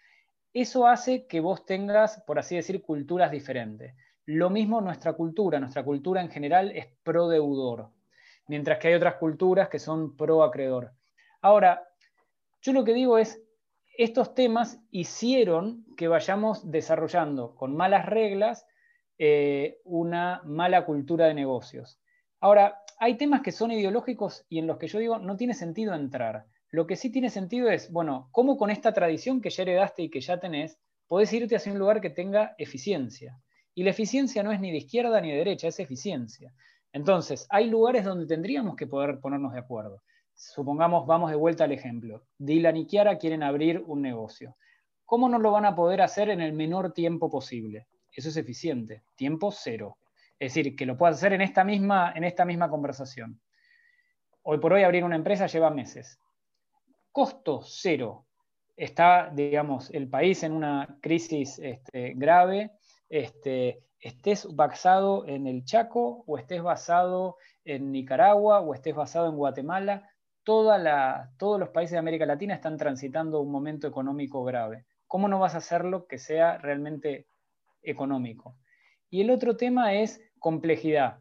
Eso 0.53 0.87
hace 0.87 1.27
que 1.27 1.41
vos 1.41 1.65
tengas, 1.65 2.23
por 2.27 2.39
así 2.39 2.57
decir, 2.57 2.83
culturas 2.83 3.31
diferentes. 3.31 3.95
Lo 4.27 4.51
mismo 4.51 4.81
nuestra 4.81 5.13
cultura, 5.13 5.61
nuestra 5.61 5.85
cultura 5.85 6.21
en 6.21 6.31
general 6.31 6.73
es 6.73 6.87
pro 7.03 7.29
deudor, 7.29 7.91
mientras 8.49 8.79
que 8.79 8.89
hay 8.89 8.95
otras 8.95 9.15
culturas 9.15 9.69
que 9.69 9.79
son 9.79 10.17
pro 10.17 10.43
acreedor. 10.43 10.93
Ahora, 11.41 11.89
yo 12.63 12.73
lo 12.73 12.85
que 12.85 12.95
digo 12.95 13.19
es, 13.19 13.41
estos 13.97 14.35
temas 14.35 14.81
hicieron 14.91 15.85
que 15.97 16.09
vayamos 16.09 16.71
desarrollando 16.71 17.55
con 17.55 17.77
malas 17.77 18.07
reglas 18.07 18.67
eh, 19.19 19.79
una 19.85 20.41
mala 20.45 20.85
cultura 20.85 21.27
de 21.27 21.35
negocios. 21.35 22.01
Ahora, 22.41 22.83
hay 22.99 23.17
temas 23.17 23.43
que 23.43 23.53
son 23.53 23.71
ideológicos 23.71 24.45
y 24.49 24.59
en 24.59 24.67
los 24.67 24.79
que 24.79 24.89
yo 24.89 24.99
digo 24.99 25.19
no 25.19 25.37
tiene 25.37 25.55
sentido 25.55 25.95
entrar. 25.95 26.47
Lo 26.71 26.87
que 26.87 26.97
sí 26.97 27.11
tiene 27.11 27.31
sentido 27.31 27.69
es, 27.71 27.91
bueno, 27.91 28.29
¿cómo 28.33 28.57
con 28.57 28.71
esta 28.71 28.93
tradición 28.93 29.41
que 29.41 29.51
ya 29.51 29.63
heredaste 29.63 30.03
y 30.03 30.11
que 30.11 30.21
ya 30.21 30.39
tenés, 30.39 30.79
podés 31.07 31.33
irte 31.33 31.57
hacia 31.57 31.73
un 31.73 31.79
lugar 31.79 32.01
que 32.01 32.11
tenga 32.11 32.55
eficiencia? 32.59 33.41
Y 33.75 33.83
la 33.83 33.91
eficiencia 33.91 34.43
no 34.43 34.53
es 34.53 34.61
ni 34.61 34.71
de 34.71 34.79
izquierda 34.79 35.21
ni 35.21 35.31
de 35.31 35.39
derecha, 35.39 35.69
es 35.69 35.81
eficiencia. 35.81 36.53
Entonces, 36.93 37.47
hay 37.51 37.69
lugares 37.69 38.05
donde 38.05 38.27
tendríamos 38.27 38.77
que 38.77 38.87
poder 38.87 39.21
ponernos 39.21 39.53
de 39.53 39.61
acuerdo 39.61 40.03
supongamos, 40.41 41.07
vamos 41.07 41.31
de 41.31 41.37
vuelta 41.37 41.65
al 41.65 41.73
ejemplo. 41.73 42.25
Dylan 42.39 42.77
y 42.77 42.87
Kiara 42.87 43.19
quieren 43.19 43.43
abrir 43.43 43.83
un 43.87 44.01
negocio. 44.01 44.57
¿Cómo 45.05 45.29
no 45.29 45.39
lo 45.39 45.51
van 45.51 45.67
a 45.67 45.75
poder 45.75 46.01
hacer 46.01 46.31
en 46.31 46.41
el 46.41 46.53
menor 46.53 46.93
tiempo 46.93 47.31
posible? 47.31 47.89
Eso 48.13 48.31
es 48.31 48.37
eficiente. 48.37 49.03
Tiempo 49.17 49.51
cero. 49.53 49.99
Es 50.39 50.55
decir, 50.55 50.75
que 50.75 50.87
lo 50.87 50.97
puedas 50.97 51.17
hacer 51.17 51.35
en 51.35 51.43
esta 51.43 51.65
misma, 51.65 52.13
en 52.15 52.25
esta 52.25 52.45
misma 52.45 52.71
conversación. 52.71 53.41
Hoy 54.43 54.59
por 54.59 54.73
hoy 54.73 54.83
abrir 54.83 55.05
una 55.05 55.17
empresa 55.17 55.47
lleva 55.47 55.71
meses. 55.71 56.19
Costo 57.13 57.61
cero. 57.65 58.27
Está, 58.77 59.31
digamos, 59.33 59.91
el 59.91 60.09
país 60.09 60.43
en 60.43 60.53
una 60.53 60.99
crisis 61.01 61.59
este, 61.59 62.15
grave. 62.15 62.71
Este, 63.09 63.83
estés 64.01 64.47
basado 64.55 65.27
en 65.27 65.47
el 65.47 65.65
Chaco 65.65 66.25
o 66.27 66.39
estés 66.39 66.63
basado 66.63 67.37
en 67.65 67.93
Nicaragua 67.93 68.61
o 68.61 68.75
estés 68.75 68.95
basado 68.95 69.29
en 69.29 69.37
Guatemala, 69.37 70.09
todos 70.43 71.61
los 71.61 71.69
países 71.69 71.93
de 71.93 71.99
América 71.99 72.27
Latina 72.27 72.55
están 72.55 72.77
transitando 72.77 73.41
un 73.41 73.53
momento 73.53 73.87
económico 73.87 74.43
grave. 74.43 74.85
¿Cómo 75.07 75.29
no 75.29 75.39
vas 75.39 75.55
a 75.55 75.59
hacerlo 75.59 76.07
que 76.07 76.19
sea 76.19 76.59
realmente 76.59 77.27
económico? 77.83 78.57
Y 79.11 79.21
el 79.21 79.31
otro 79.31 79.57
tema 79.57 79.95
es 79.95 80.21
complejidad. 80.39 81.19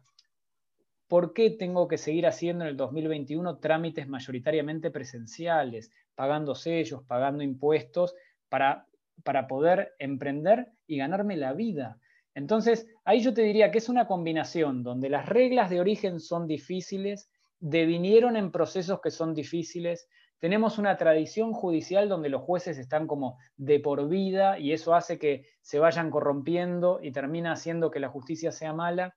¿Por 1.10 1.32
qué 1.32 1.50
tengo 1.50 1.88
que 1.88 1.98
seguir 1.98 2.24
haciendo 2.28 2.62
en 2.62 2.70
el 2.70 2.76
2021 2.76 3.58
trámites 3.58 4.06
mayoritariamente 4.06 4.92
presenciales, 4.92 5.90
pagando 6.14 6.54
sellos, 6.54 7.02
pagando 7.02 7.42
impuestos 7.42 8.14
para, 8.48 8.86
para 9.24 9.48
poder 9.48 9.92
emprender 9.98 10.68
y 10.86 10.98
ganarme 10.98 11.36
la 11.36 11.52
vida? 11.52 11.98
Entonces, 12.32 12.86
ahí 13.04 13.22
yo 13.22 13.34
te 13.34 13.42
diría 13.42 13.72
que 13.72 13.78
es 13.78 13.88
una 13.88 14.06
combinación 14.06 14.84
donde 14.84 15.08
las 15.08 15.26
reglas 15.28 15.68
de 15.68 15.80
origen 15.80 16.20
son 16.20 16.46
difíciles, 16.46 17.28
devinieron 17.58 18.36
en 18.36 18.52
procesos 18.52 19.00
que 19.00 19.10
son 19.10 19.34
difíciles. 19.34 20.08
Tenemos 20.38 20.78
una 20.78 20.96
tradición 20.96 21.52
judicial 21.52 22.08
donde 22.08 22.28
los 22.28 22.42
jueces 22.42 22.78
están 22.78 23.08
como 23.08 23.36
de 23.56 23.80
por 23.80 24.08
vida 24.08 24.60
y 24.60 24.72
eso 24.72 24.94
hace 24.94 25.18
que 25.18 25.44
se 25.60 25.80
vayan 25.80 26.08
corrompiendo 26.12 27.00
y 27.02 27.10
termina 27.10 27.50
haciendo 27.50 27.90
que 27.90 27.98
la 27.98 28.10
justicia 28.10 28.52
sea 28.52 28.72
mala. 28.72 29.16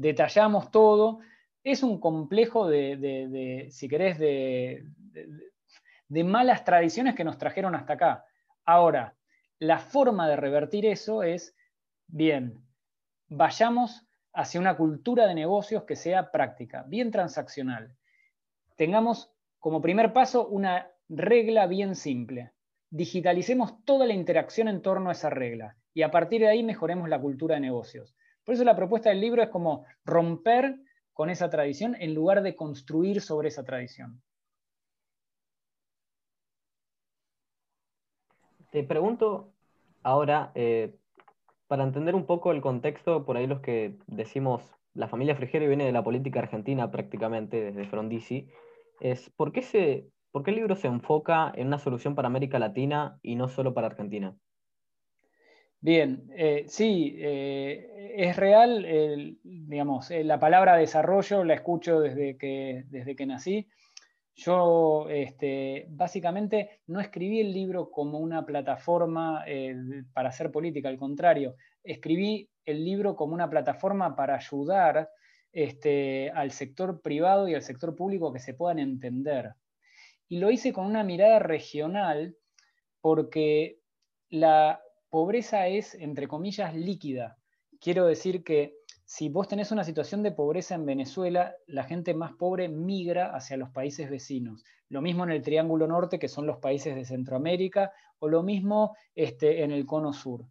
Detallamos 0.00 0.70
todo. 0.70 1.18
Es 1.62 1.82
un 1.82 2.00
complejo 2.00 2.66
de, 2.66 3.68
si 3.70 3.86
querés, 3.86 4.18
de, 4.18 4.86
malas 6.24 6.64
tradiciones 6.64 7.14
que 7.14 7.22
nos 7.22 7.36
trajeron 7.36 7.74
hasta 7.74 7.92
acá. 7.92 8.24
Ahora, 8.64 9.14
la 9.58 9.78
forma 9.78 10.26
de 10.26 10.36
revertir 10.36 10.86
eso 10.86 11.22
es, 11.22 11.54
bien, 12.06 12.64
vayamos 13.28 14.06
hacia 14.32 14.58
una 14.58 14.74
cultura 14.74 15.26
de 15.26 15.34
negocios 15.34 15.84
que 15.84 15.96
sea 15.96 16.30
práctica, 16.30 16.82
bien 16.88 17.10
transaccional. 17.10 17.94
Tengamos 18.76 19.34
como 19.58 19.82
primer 19.82 20.14
paso 20.14 20.48
una 20.48 20.90
regla 21.10 21.66
bien 21.66 21.94
simple. 21.94 22.52
Digitalicemos 22.88 23.84
toda 23.84 24.06
la 24.06 24.14
interacción 24.14 24.66
en 24.68 24.80
torno 24.80 25.10
a 25.10 25.12
esa 25.12 25.28
regla 25.28 25.76
y 25.92 26.00
a 26.00 26.10
partir 26.10 26.40
de 26.40 26.48
ahí 26.48 26.62
mejoremos 26.62 27.06
la 27.10 27.20
cultura 27.20 27.56
de 27.56 27.60
negocios. 27.60 28.16
Por 28.44 28.54
eso 28.54 28.64
la 28.64 28.76
propuesta 28.76 29.10
del 29.10 29.20
libro 29.20 29.42
es 29.42 29.48
como 29.50 29.84
romper 30.04 30.78
con 31.12 31.30
esa 31.30 31.50
tradición 31.50 31.96
en 32.00 32.14
lugar 32.14 32.42
de 32.42 32.56
construir 32.56 33.20
sobre 33.20 33.48
esa 33.48 33.64
tradición. 33.64 34.22
Te 38.70 38.84
pregunto 38.84 39.52
ahora, 40.02 40.52
eh, 40.54 40.94
para 41.66 41.84
entender 41.84 42.14
un 42.14 42.26
poco 42.26 42.52
el 42.52 42.60
contexto, 42.60 43.24
por 43.24 43.36
ahí 43.36 43.46
los 43.46 43.60
que 43.60 43.98
decimos, 44.06 44.62
la 44.94 45.08
familia 45.08 45.36
Frigerio 45.36 45.68
viene 45.68 45.84
de 45.84 45.92
la 45.92 46.04
política 46.04 46.40
argentina 46.40 46.90
prácticamente, 46.90 47.60
desde 47.60 47.88
Frondizi, 47.88 48.48
es 49.00 49.30
¿por 49.30 49.52
qué, 49.52 49.62
se, 49.62 50.08
¿por 50.30 50.42
qué 50.42 50.50
el 50.50 50.56
libro 50.56 50.76
se 50.76 50.86
enfoca 50.86 51.52
en 51.54 51.66
una 51.66 51.78
solución 51.78 52.14
para 52.14 52.28
América 52.28 52.58
Latina 52.58 53.18
y 53.22 53.34
no 53.34 53.48
solo 53.48 53.74
para 53.74 53.88
Argentina? 53.88 54.36
Bien, 55.82 56.30
eh, 56.36 56.66
sí, 56.68 57.16
eh, 57.18 58.12
es 58.14 58.36
real, 58.36 59.38
digamos, 59.42 60.10
eh, 60.10 60.24
la 60.24 60.38
palabra 60.38 60.76
desarrollo 60.76 61.42
la 61.42 61.54
escucho 61.54 62.00
desde 62.00 62.36
que, 62.36 62.84
desde 62.88 63.16
que 63.16 63.24
nací. 63.24 63.66
Yo 64.34 65.08
este, 65.08 65.86
básicamente 65.88 66.82
no 66.86 67.00
escribí 67.00 67.40
el 67.40 67.52
libro 67.52 67.90
como 67.90 68.18
una 68.18 68.44
plataforma 68.44 69.44
para 70.12 70.28
hacer 70.28 70.50
política, 70.50 70.88
al 70.88 70.98
contrario, 70.98 71.56
escribí 71.82 72.48
el 72.64 72.84
libro 72.84 73.16
como 73.16 73.34
una 73.34 73.50
plataforma 73.50 74.14
para 74.14 74.36
ayudar 74.36 75.10
este, 75.52 76.30
al 76.30 76.52
sector 76.52 77.00
privado 77.00 77.48
y 77.48 77.54
al 77.54 77.62
sector 77.62 77.96
público 77.96 78.32
que 78.32 78.38
se 78.38 78.54
puedan 78.54 78.78
entender. 78.78 79.54
Y 80.28 80.38
lo 80.38 80.50
hice 80.50 80.72
con 80.72 80.86
una 80.86 81.04
mirada 81.04 81.38
regional 81.38 82.36
porque 83.00 83.78
la 84.30 84.80
pobreza 85.10 85.66
es, 85.66 85.94
entre 85.94 86.28
comillas, 86.28 86.74
líquida. 86.74 87.36
Quiero 87.80 88.06
decir 88.06 88.44
que 88.44 88.76
si 89.04 89.28
vos 89.28 89.48
tenés 89.48 89.72
una 89.72 89.84
situación 89.84 90.22
de 90.22 90.30
pobreza 90.32 90.76
en 90.76 90.86
Venezuela, 90.86 91.56
la 91.66 91.82
gente 91.82 92.14
más 92.14 92.32
pobre 92.34 92.68
migra 92.68 93.34
hacia 93.34 93.56
los 93.56 93.70
países 93.70 94.08
vecinos. 94.08 94.64
Lo 94.88 95.02
mismo 95.02 95.24
en 95.24 95.32
el 95.32 95.42
Triángulo 95.42 95.88
Norte, 95.88 96.18
que 96.18 96.28
son 96.28 96.46
los 96.46 96.58
países 96.58 96.94
de 96.94 97.04
Centroamérica, 97.04 97.92
o 98.20 98.28
lo 98.28 98.42
mismo 98.42 98.96
este, 99.14 99.64
en 99.64 99.72
el 99.72 99.84
Cono 99.84 100.12
Sur. 100.12 100.46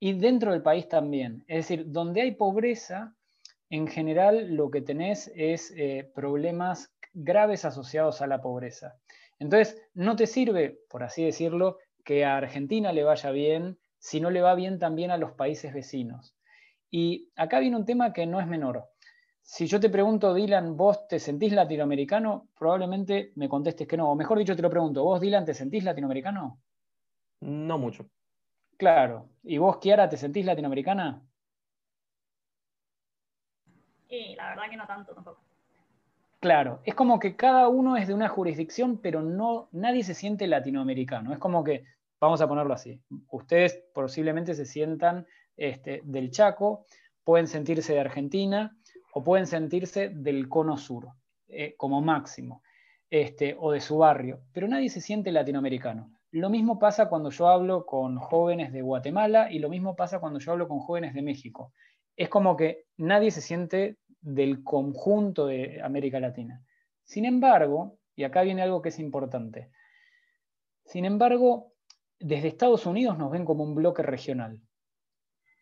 Y 0.00 0.14
dentro 0.14 0.52
del 0.52 0.62
país 0.62 0.88
también. 0.88 1.44
Es 1.46 1.68
decir, 1.68 1.84
donde 1.86 2.22
hay 2.22 2.32
pobreza, 2.32 3.14
en 3.70 3.86
general 3.86 4.54
lo 4.54 4.70
que 4.70 4.82
tenés 4.82 5.30
es 5.34 5.72
eh, 5.76 6.10
problemas 6.14 6.92
graves 7.12 7.64
asociados 7.64 8.22
a 8.22 8.26
la 8.26 8.40
pobreza. 8.40 8.96
Entonces, 9.38 9.80
no 9.94 10.16
te 10.16 10.26
sirve, 10.26 10.80
por 10.88 11.02
así 11.02 11.24
decirlo, 11.24 11.78
que 12.06 12.24
a 12.24 12.36
Argentina 12.36 12.92
le 12.92 13.02
vaya 13.02 13.30
bien 13.32 13.78
si 13.98 14.20
no 14.20 14.30
le 14.30 14.40
va 14.40 14.54
bien 14.54 14.78
también 14.78 15.10
a 15.10 15.18
los 15.18 15.32
países 15.32 15.74
vecinos. 15.74 16.36
Y 16.88 17.30
acá 17.34 17.58
viene 17.58 17.76
un 17.76 17.84
tema 17.84 18.12
que 18.12 18.26
no 18.26 18.40
es 18.40 18.46
menor. 18.46 18.88
Si 19.42 19.66
yo 19.66 19.80
te 19.80 19.90
pregunto, 19.90 20.32
Dylan, 20.32 20.76
¿vos 20.76 21.08
te 21.08 21.18
sentís 21.18 21.52
latinoamericano? 21.52 22.48
Probablemente 22.56 23.32
me 23.34 23.48
contestes 23.48 23.88
que 23.88 23.96
no. 23.96 24.10
O 24.10 24.14
mejor 24.14 24.38
dicho, 24.38 24.54
te 24.54 24.62
lo 24.62 24.70
pregunto, 24.70 25.02
¿vos, 25.02 25.20
Dylan, 25.20 25.44
te 25.44 25.52
sentís 25.52 25.82
latinoamericano? 25.82 26.60
No 27.40 27.78
mucho. 27.78 28.08
Claro. 28.76 29.28
¿Y 29.42 29.58
vos, 29.58 29.78
Kiara, 29.78 30.08
te 30.08 30.16
sentís 30.16 30.46
latinoamericana? 30.46 31.22
Y 34.08 34.36
la 34.36 34.50
verdad 34.50 34.70
que 34.70 34.76
no 34.76 34.86
tanto 34.86 35.12
tampoco. 35.12 35.40
Claro, 36.38 36.80
es 36.84 36.94
como 36.94 37.18
que 37.18 37.34
cada 37.34 37.66
uno 37.68 37.96
es 37.96 38.06
de 38.06 38.14
una 38.14 38.28
jurisdicción, 38.28 38.98
pero 38.98 39.22
no, 39.22 39.68
nadie 39.72 40.04
se 40.04 40.14
siente 40.14 40.46
latinoamericano. 40.46 41.32
Es 41.32 41.38
como 41.38 41.64
que, 41.64 41.84
vamos 42.20 42.40
a 42.40 42.48
ponerlo 42.48 42.74
así, 42.74 43.00
ustedes 43.30 43.82
posiblemente 43.92 44.54
se 44.54 44.64
sientan 44.64 45.26
este, 45.56 46.00
del 46.04 46.30
Chaco, 46.30 46.86
pueden 47.24 47.46
sentirse 47.46 47.92
de 47.92 48.00
Argentina 48.00 48.76
o 49.12 49.22
pueden 49.22 49.46
sentirse 49.46 50.10
del 50.10 50.48
Cono 50.48 50.76
Sur, 50.76 51.08
eh, 51.48 51.74
como 51.76 52.00
máximo, 52.00 52.62
este, 53.10 53.56
o 53.58 53.72
de 53.72 53.80
su 53.80 53.98
barrio, 53.98 54.40
pero 54.52 54.68
nadie 54.68 54.90
se 54.90 55.00
siente 55.00 55.32
latinoamericano. 55.32 56.10
Lo 56.32 56.50
mismo 56.50 56.78
pasa 56.78 57.08
cuando 57.08 57.30
yo 57.30 57.48
hablo 57.48 57.86
con 57.86 58.18
jóvenes 58.18 58.72
de 58.72 58.82
Guatemala 58.82 59.50
y 59.50 59.58
lo 59.58 59.68
mismo 59.68 59.96
pasa 59.96 60.18
cuando 60.18 60.38
yo 60.38 60.52
hablo 60.52 60.68
con 60.68 60.80
jóvenes 60.80 61.14
de 61.14 61.22
México. 61.22 61.72
Es 62.16 62.28
como 62.28 62.56
que 62.56 62.84
nadie 62.96 63.30
se 63.30 63.40
siente 63.40 63.98
del 64.20 64.64
conjunto 64.64 65.46
de 65.46 65.80
América 65.82 66.20
Latina. 66.20 66.62
Sin 67.04 67.24
embargo, 67.24 67.98
y 68.16 68.24
acá 68.24 68.42
viene 68.42 68.62
algo 68.62 68.82
que 68.82 68.88
es 68.88 68.98
importante, 68.98 69.70
sin 70.86 71.04
embargo, 71.04 71.72
desde 72.18 72.48
Estados 72.48 72.86
Unidos 72.86 73.18
nos 73.18 73.30
ven 73.30 73.44
como 73.44 73.64
un 73.64 73.74
bloque 73.74 74.02
regional, 74.02 74.60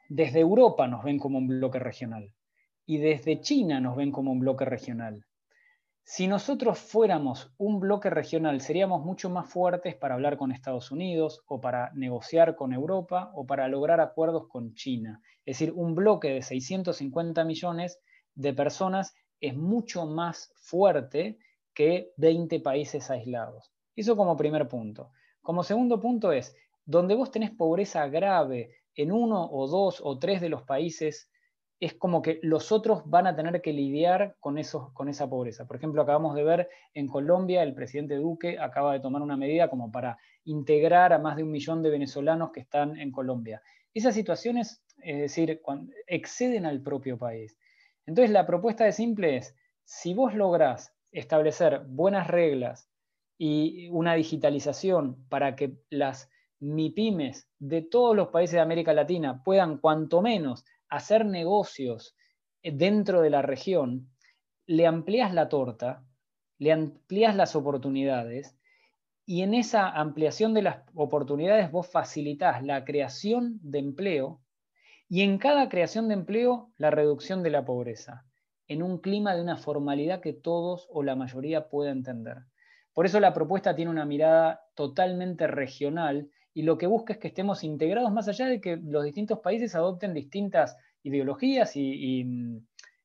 desde 0.09 0.41
Europa 0.41 0.87
nos 0.87 1.05
ven 1.05 1.19
como 1.19 1.39
un 1.39 1.49
bloque 1.49 1.79
regional 1.79 2.33
y 2.87 2.99
desde 2.99 3.41
China 3.41 3.81
nos 3.81 3.97
ven 3.97 4.13
como 4.13 4.33
un 4.33 4.41
bloque 4.41 4.65
regional. 4.65 5.25
Si 6.07 6.29
nosotros 6.29 6.79
fuéramos 6.79 7.55
un 7.57 7.81
bloque 7.81 8.11
regional, 8.11 8.61
seríamos 8.61 9.03
mucho 9.03 9.31
más 9.31 9.51
fuertes 9.51 9.97
para 9.97 10.15
hablar 10.15 10.37
con 10.37 10.53
Estados 10.53 10.91
Unidos 10.91 11.43
o 11.47 11.63
para 11.63 11.93
negociar 11.95 12.57
con 12.57 12.75
Europa 12.75 13.33
o 13.35 13.47
para 13.47 13.69
lograr 13.69 14.01
acuerdos 14.01 14.47
con 14.49 14.75
China. 14.75 15.23
Es 15.47 15.59
decir, 15.59 15.73
un 15.75 15.95
bloque 15.95 16.29
de 16.29 16.43
650 16.43 17.43
millones 17.45 17.99
de 18.35 18.53
personas 18.53 19.15
es 19.41 19.57
mucho 19.57 20.05
más 20.05 20.53
fuerte 20.57 21.39
que 21.73 22.13
20 22.19 22.61
países 22.61 23.11
aislados. 23.11 23.73
Eso 23.97 24.15
como 24.15 24.37
primer 24.37 24.69
punto. 24.69 25.11
Como 25.45 25.63
segundo 25.63 26.01
punto 26.01 26.33
es, 26.33 26.57
donde 26.87 27.15
vos 27.15 27.31
tenés 27.31 27.51
pobreza 27.51 28.09
grave 28.09 28.71
en 28.95 29.13
uno 29.13 29.47
o 29.53 29.69
dos 29.69 30.01
o 30.03 30.19
tres 30.19 30.41
de 30.41 30.49
los 30.49 30.63
países, 30.63 31.31
es 31.79 31.93
como 31.93 32.23
que 32.23 32.41
los 32.41 32.73
otros 32.73 33.03
van 33.05 33.27
a 33.27 33.37
tener 33.37 33.61
que 33.61 33.75
lidiar 33.75 34.37
con, 34.41 34.57
eso, 34.57 34.91
con 34.95 35.11
esa 35.11 35.29
pobreza. 35.29 35.67
Por 35.67 35.77
ejemplo, 35.77 36.01
acabamos 36.01 36.35
de 36.35 36.45
ver 36.45 36.71
en 36.95 37.07
Colombia, 37.09 37.63
el 37.63 37.75
presidente 37.75 38.17
Duque 38.17 38.59
acaba 38.59 38.95
de 38.95 39.01
tomar 39.01 39.21
una 39.21 39.37
medida 39.37 39.69
como 39.69 39.93
para 39.93 40.17
integrar 40.45 41.13
a 41.13 41.19
más 41.19 41.37
de 41.37 41.43
un 41.43 41.51
millón 41.51 41.83
de 41.83 41.91
venezolanos 41.91 42.51
que 42.51 42.61
están 42.61 42.99
en 42.99 43.13
Colombia. 43.13 43.61
Esas 43.93 44.15
situaciones, 44.15 44.83
es 45.03 45.19
decir, 45.19 45.61
exceden 46.07 46.65
al 46.65 46.81
propio 46.81 47.19
país. 47.19 47.59
Entonces 48.07 48.31
la 48.31 48.47
propuesta 48.47 48.85
de 48.85 48.93
simple 48.93 49.37
es, 49.37 49.55
si 49.85 50.15
vos 50.15 50.35
lográs 50.35 50.97
establecer 51.13 51.83
buenas 51.87 52.29
reglas 52.29 52.89
y 53.37 53.89
una 53.91 54.15
digitalización 54.15 55.27
para 55.29 55.57
que 55.57 55.79
las 55.91 56.31
MIPIMES 56.61 57.49
de 57.59 57.83
todos 57.83 58.17
los 58.17 58.29
países 58.29 58.55
de 58.55 58.61
América 58.61 58.93
Latina 58.93 59.43
puedan 59.45 59.79
cuanto 59.79 60.23
menos 60.23 60.65
hacer 60.89 61.27
negocios 61.27 62.17
dentro 62.63 63.21
de 63.21 63.31
la 63.31 63.43
región, 63.43 64.11
le 64.67 64.87
amplías 64.87 65.35
la 65.35 65.49
torta, 65.49 66.05
le 66.59 66.73
amplías 66.73 67.37
las 67.37 67.57
oportunidades 67.57 68.57
y 69.27 69.43
en 69.43 69.55
esa 69.55 69.91
ampliación 69.91 70.55
de 70.55 70.63
las 70.63 70.83
oportunidades 70.95 71.71
vos 71.71 71.89
facilitas 71.89 72.63
la 72.63 72.85
creación 72.85 73.59
de 73.63 73.79
empleo 73.79 74.41
y 75.09 75.23
en 75.23 75.39
cada 75.39 75.69
creación 75.69 76.09
de 76.09 76.15
empleo 76.15 76.73
la 76.77 76.91
reducción 76.91 77.43
de 77.43 77.51
la 77.51 77.65
pobreza, 77.65 78.25
en 78.69 78.83
un 78.83 78.99
clima 78.99 79.35
de 79.35 79.43
una 79.43 79.57
formalidad 79.57 80.21
que 80.21 80.33
todos 80.33 80.89
o 80.91 81.03
la 81.03 81.17
mayoría 81.17 81.69
pueda 81.69 81.91
entender. 81.91 82.45
Por 82.95 83.07
eso 83.07 83.19
la 83.19 83.35
propuesta 83.35 83.75
tiene 83.75 83.91
una 83.91 84.07
mirada 84.07 84.63
totalmente 84.75 85.49
regional 85.49 86.31
y 86.55 86.63
lo 86.63 86.79
que 86.79 86.87
busca 86.87 87.13
es 87.13 87.19
que 87.19 87.29
estemos 87.29 87.65
integrados 87.65 88.13
más 88.13 88.29
allá 88.29 88.47
de 88.47 88.61
que 88.61 88.77
los 88.77 89.03
distintos 89.05 89.41
países 89.41 89.75
adopten 89.75 90.15
distintas 90.15 90.77
ideologías 91.03 91.73
y, 91.75 92.25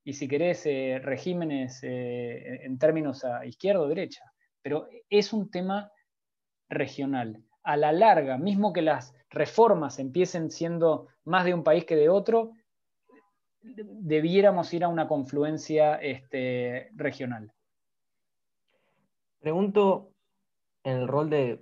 si 0.05 0.27
querés, 0.27 0.65
eh, 0.67 0.99
regímenes 1.03 1.83
eh, 1.83 2.65
en 2.65 2.77
términos 2.77 3.25
a 3.25 3.45
izquierda 3.45 3.81
o 3.81 3.87
derecha. 3.87 4.23
Pero 4.61 4.87
es 5.09 5.33
un 5.33 5.49
tema 5.49 5.91
regional. 6.69 7.43
A 7.63 7.75
la 7.75 7.91
larga, 7.91 8.37
mismo 8.37 8.71
que 8.71 8.83
las 8.83 9.15
reformas 9.31 9.97
empiecen 9.97 10.51
siendo 10.51 11.07
más 11.25 11.45
de 11.45 11.55
un 11.55 11.63
país 11.63 11.85
que 11.85 11.95
de 11.95 12.09
otro, 12.09 12.53
debiéramos 13.61 14.71
ir 14.73 14.83
a 14.83 14.87
una 14.87 15.07
confluencia 15.07 15.95
este, 15.95 16.89
regional. 16.93 17.51
Pregunto 19.39 20.11
en 20.83 20.97
el 20.97 21.07
rol 21.07 21.29
de 21.29 21.61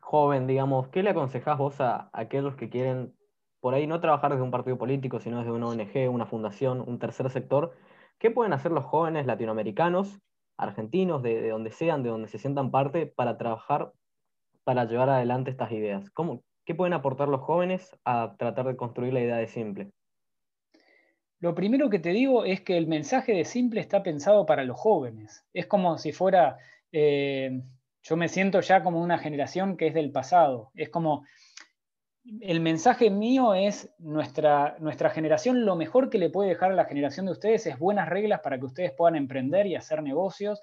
joven, 0.00 0.46
digamos, 0.46 0.88
¿qué 0.88 1.02
le 1.02 1.10
aconsejás 1.10 1.58
vos 1.58 1.80
a, 1.80 2.10
aquellos 2.12 2.56
que 2.56 2.68
quieren 2.68 3.14
por 3.60 3.74
ahí 3.74 3.86
no 3.86 4.00
trabajar 4.00 4.30
desde 4.30 4.44
un 4.44 4.50
partido 4.50 4.78
político, 4.78 5.18
sino 5.18 5.38
desde 5.38 5.52
una 5.52 5.66
ONG, 5.68 6.08
una 6.10 6.26
fundación, 6.26 6.80
un 6.86 6.98
tercer 6.98 7.30
sector? 7.30 7.76
¿Qué 8.18 8.30
pueden 8.30 8.52
hacer 8.52 8.72
los 8.72 8.84
jóvenes 8.84 9.26
latinoamericanos, 9.26 10.20
argentinos, 10.56 11.22
de, 11.22 11.42
de 11.42 11.50
donde 11.50 11.72
sean, 11.72 12.02
de 12.02 12.10
donde 12.10 12.28
se 12.28 12.38
sientan 12.38 12.70
parte, 12.70 13.06
para 13.06 13.36
trabajar, 13.36 13.92
para 14.64 14.84
llevar 14.84 15.10
adelante 15.10 15.50
estas 15.50 15.72
ideas? 15.72 16.10
¿Cómo, 16.10 16.42
¿Qué 16.66 16.74
pueden 16.74 16.94
aportar 16.94 17.28
los 17.28 17.42
jóvenes 17.42 17.96
a 18.04 18.34
tratar 18.36 18.66
de 18.66 18.76
construir 18.76 19.12
la 19.12 19.20
idea 19.20 19.36
de 19.36 19.46
Simple? 19.46 19.92
Lo 21.38 21.54
primero 21.54 21.88
que 21.90 22.00
te 22.00 22.10
digo 22.10 22.44
es 22.44 22.60
que 22.60 22.76
el 22.76 22.88
mensaje 22.88 23.32
de 23.34 23.44
Simple 23.44 23.80
está 23.80 24.02
pensado 24.02 24.46
para 24.46 24.64
los 24.64 24.76
jóvenes. 24.76 25.44
Es 25.52 25.66
como 25.66 25.96
si 25.96 26.12
fuera, 26.12 26.56
eh, 26.98 27.62
yo 28.02 28.16
me 28.16 28.26
siento 28.26 28.62
ya 28.62 28.82
como 28.82 29.02
una 29.02 29.18
generación 29.18 29.76
que 29.76 29.88
es 29.88 29.92
del 29.92 30.12
pasado. 30.12 30.70
Es 30.74 30.88
como, 30.88 31.26
el 32.40 32.60
mensaje 32.60 33.10
mío 33.10 33.52
es 33.52 33.90
nuestra, 33.98 34.78
nuestra 34.80 35.10
generación, 35.10 35.66
lo 35.66 35.76
mejor 35.76 36.08
que 36.08 36.16
le 36.16 36.30
puede 36.30 36.48
dejar 36.48 36.72
a 36.72 36.74
la 36.74 36.86
generación 36.86 37.26
de 37.26 37.32
ustedes 37.32 37.66
es 37.66 37.78
buenas 37.78 38.08
reglas 38.08 38.40
para 38.40 38.58
que 38.58 38.64
ustedes 38.64 38.92
puedan 38.92 39.14
emprender 39.14 39.66
y 39.66 39.74
hacer 39.74 40.02
negocios. 40.02 40.62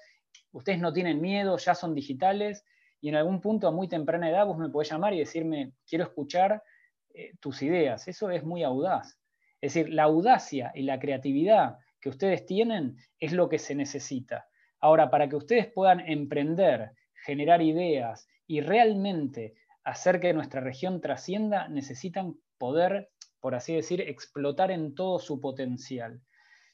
Ustedes 0.50 0.80
no 0.80 0.92
tienen 0.92 1.20
miedo, 1.20 1.56
ya 1.56 1.76
son 1.76 1.94
digitales 1.94 2.64
y 3.00 3.10
en 3.10 3.14
algún 3.14 3.40
punto 3.40 3.68
a 3.68 3.70
muy 3.70 3.86
temprana 3.86 4.28
edad 4.28 4.44
vos 4.44 4.58
me 4.58 4.70
podés 4.70 4.90
llamar 4.90 5.14
y 5.14 5.20
decirme, 5.20 5.74
quiero 5.86 6.02
escuchar 6.02 6.64
eh, 7.10 7.30
tus 7.38 7.62
ideas. 7.62 8.08
Eso 8.08 8.30
es 8.30 8.42
muy 8.42 8.64
audaz. 8.64 9.20
Es 9.60 9.74
decir, 9.74 9.94
la 9.94 10.02
audacia 10.02 10.72
y 10.74 10.82
la 10.82 10.98
creatividad 10.98 11.78
que 12.00 12.08
ustedes 12.08 12.44
tienen 12.44 12.96
es 13.20 13.32
lo 13.32 13.48
que 13.48 13.60
se 13.60 13.76
necesita. 13.76 14.48
Ahora, 14.84 15.08
para 15.08 15.30
que 15.30 15.36
ustedes 15.36 15.66
puedan 15.68 16.00
emprender, 16.00 16.90
generar 17.24 17.62
ideas 17.62 18.28
y 18.46 18.60
realmente 18.60 19.54
hacer 19.82 20.20
que 20.20 20.34
nuestra 20.34 20.60
región 20.60 21.00
trascienda, 21.00 21.68
necesitan 21.68 22.34
poder, 22.58 23.08
por 23.40 23.54
así 23.54 23.74
decir, 23.74 24.02
explotar 24.02 24.70
en 24.70 24.94
todo 24.94 25.18
su 25.20 25.40
potencial. 25.40 26.20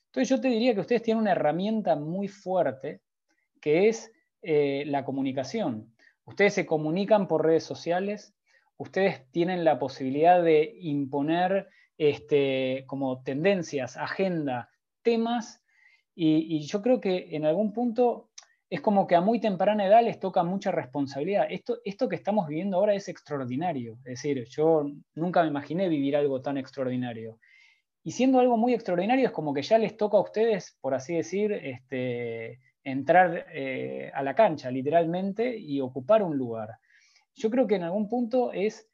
Entonces 0.07 0.29
yo 0.29 0.41
te 0.41 0.49
diría 0.49 0.75
que 0.75 0.81
ustedes 0.81 1.05
tienen 1.05 1.23
una 1.23 1.31
herramienta 1.31 1.95
muy 1.95 2.27
fuerte 2.27 3.01
que 3.61 3.89
es 3.89 4.11
eh, 4.43 4.83
la 4.87 5.05
comunicación. 5.05 5.95
Ustedes 6.25 6.55
se 6.55 6.67
comunican 6.67 7.29
por 7.29 7.47
redes 7.47 7.63
sociales, 7.63 8.35
ustedes 8.77 9.31
tienen 9.31 9.65
la 9.65 9.79
posibilidad 9.79 10.43
de 10.43 10.75
imponer 10.81 11.69
este, 11.97 12.83
como 12.89 13.23
tendencias, 13.23 13.97
agenda, 13.97 14.69
temas, 15.03 15.60
y, 16.23 16.61
yo 16.67 16.83
creo 16.83 17.01
que 17.01 17.35
en 17.35 17.47
algún 17.47 17.73
punto 17.73 18.29
es 18.69 18.81
como 18.81 19.07
que 19.07 19.15
a 19.15 19.21
muy 19.21 19.41
temprana 19.41 19.87
edad 19.87 20.05
les 20.05 20.21
toca 20.21 20.43
mucha 20.43 20.71
responsabilidad. 20.71 21.47
Esto, 21.49 21.79
esto 21.85 22.09
que 22.09 22.17
estamos 22.17 22.47
viviendo 22.47 22.77
ahora 22.77 22.95
es 22.95 23.09
extraordinario, 23.09 23.95
es 24.05 24.23
decir, 24.23 24.45
yo 24.49 24.85
nunca 25.15 25.43
me 25.43 25.49
imaginé 25.49 25.89
vivir 25.89 26.17
algo 26.17 26.43
tan 26.43 26.59
extraordinario. 26.59 27.39
Y 28.03 28.13
siendo 28.13 28.39
algo 28.39 28.57
muy 28.57 28.75
extraordinario 28.75 29.27
es 29.27 29.33
como 29.33 29.55
que 29.55 29.63
ya 29.63 29.79
les 29.79 29.97
toca 29.97 30.19
a 30.19 30.23
ustedes, 30.23 30.77
por 30.81 30.95
así 30.95 31.15
decir, 31.15 31.53
este, 31.53 32.61
entrar 32.85 33.47
eh, 33.53 34.11
a 34.15 34.23
la 34.23 34.35
cancha 34.35 34.71
literalmente 34.71 35.57
y 35.59 35.81
ocupar 35.81 36.23
un 36.23 36.37
lugar. 36.37 36.79
Yo 37.35 37.51
creo 37.51 37.67
que 37.67 37.77
en 37.77 37.85
algún 37.85 38.09
punto 38.09 38.53
es 38.53 38.89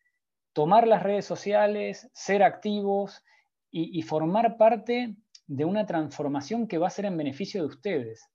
tomar 0.52 0.86
las 0.86 1.02
redes 1.02 1.24
sociales, 1.24 2.08
ser 2.12 2.42
activos 2.42 3.22
y, 3.70 4.00
formar 4.02 4.56
parte 4.56 5.16
de 5.46 5.64
una 5.64 5.86
transformación 5.86 6.66
que 6.66 6.78
va 6.78 6.88
a 6.88 6.90
ser 6.90 7.06
en 7.06 7.16
beneficio 7.16 7.62
de 7.62 7.68
ustedes. 7.68 8.28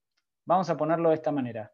Vamos 0.45 0.69
a 0.69 0.78
ponerlo 0.78 1.10
de 1.10 1.15
esta 1.15 1.32
manera. 1.32 1.71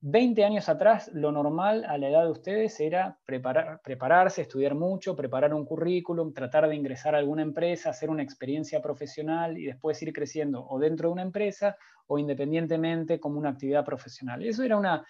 20 0.00 0.44
años 0.44 0.68
atrás, 0.68 1.10
lo 1.14 1.32
normal 1.32 1.84
a 1.84 1.96
la 1.96 2.08
edad 2.08 2.24
de 2.24 2.30
ustedes 2.30 2.78
era 2.80 3.18
preparar, 3.24 3.80
prepararse, 3.82 4.42
estudiar 4.42 4.74
mucho, 4.74 5.16
preparar 5.16 5.54
un 5.54 5.64
currículum, 5.64 6.32
tratar 6.34 6.68
de 6.68 6.76
ingresar 6.76 7.14
a 7.14 7.18
alguna 7.18 7.42
empresa, 7.42 7.90
hacer 7.90 8.10
una 8.10 8.22
experiencia 8.22 8.82
profesional 8.82 9.56
y 9.58 9.64
después 9.64 10.00
ir 10.02 10.12
creciendo 10.12 10.64
o 10.68 10.78
dentro 10.78 11.08
de 11.08 11.14
una 11.14 11.22
empresa 11.22 11.76
o 12.06 12.18
independientemente 12.18 13.18
como 13.18 13.38
una 13.38 13.50
actividad 13.50 13.84
profesional. 13.84 14.44
Eso 14.44 14.62
era 14.62 14.76
una, 14.76 15.04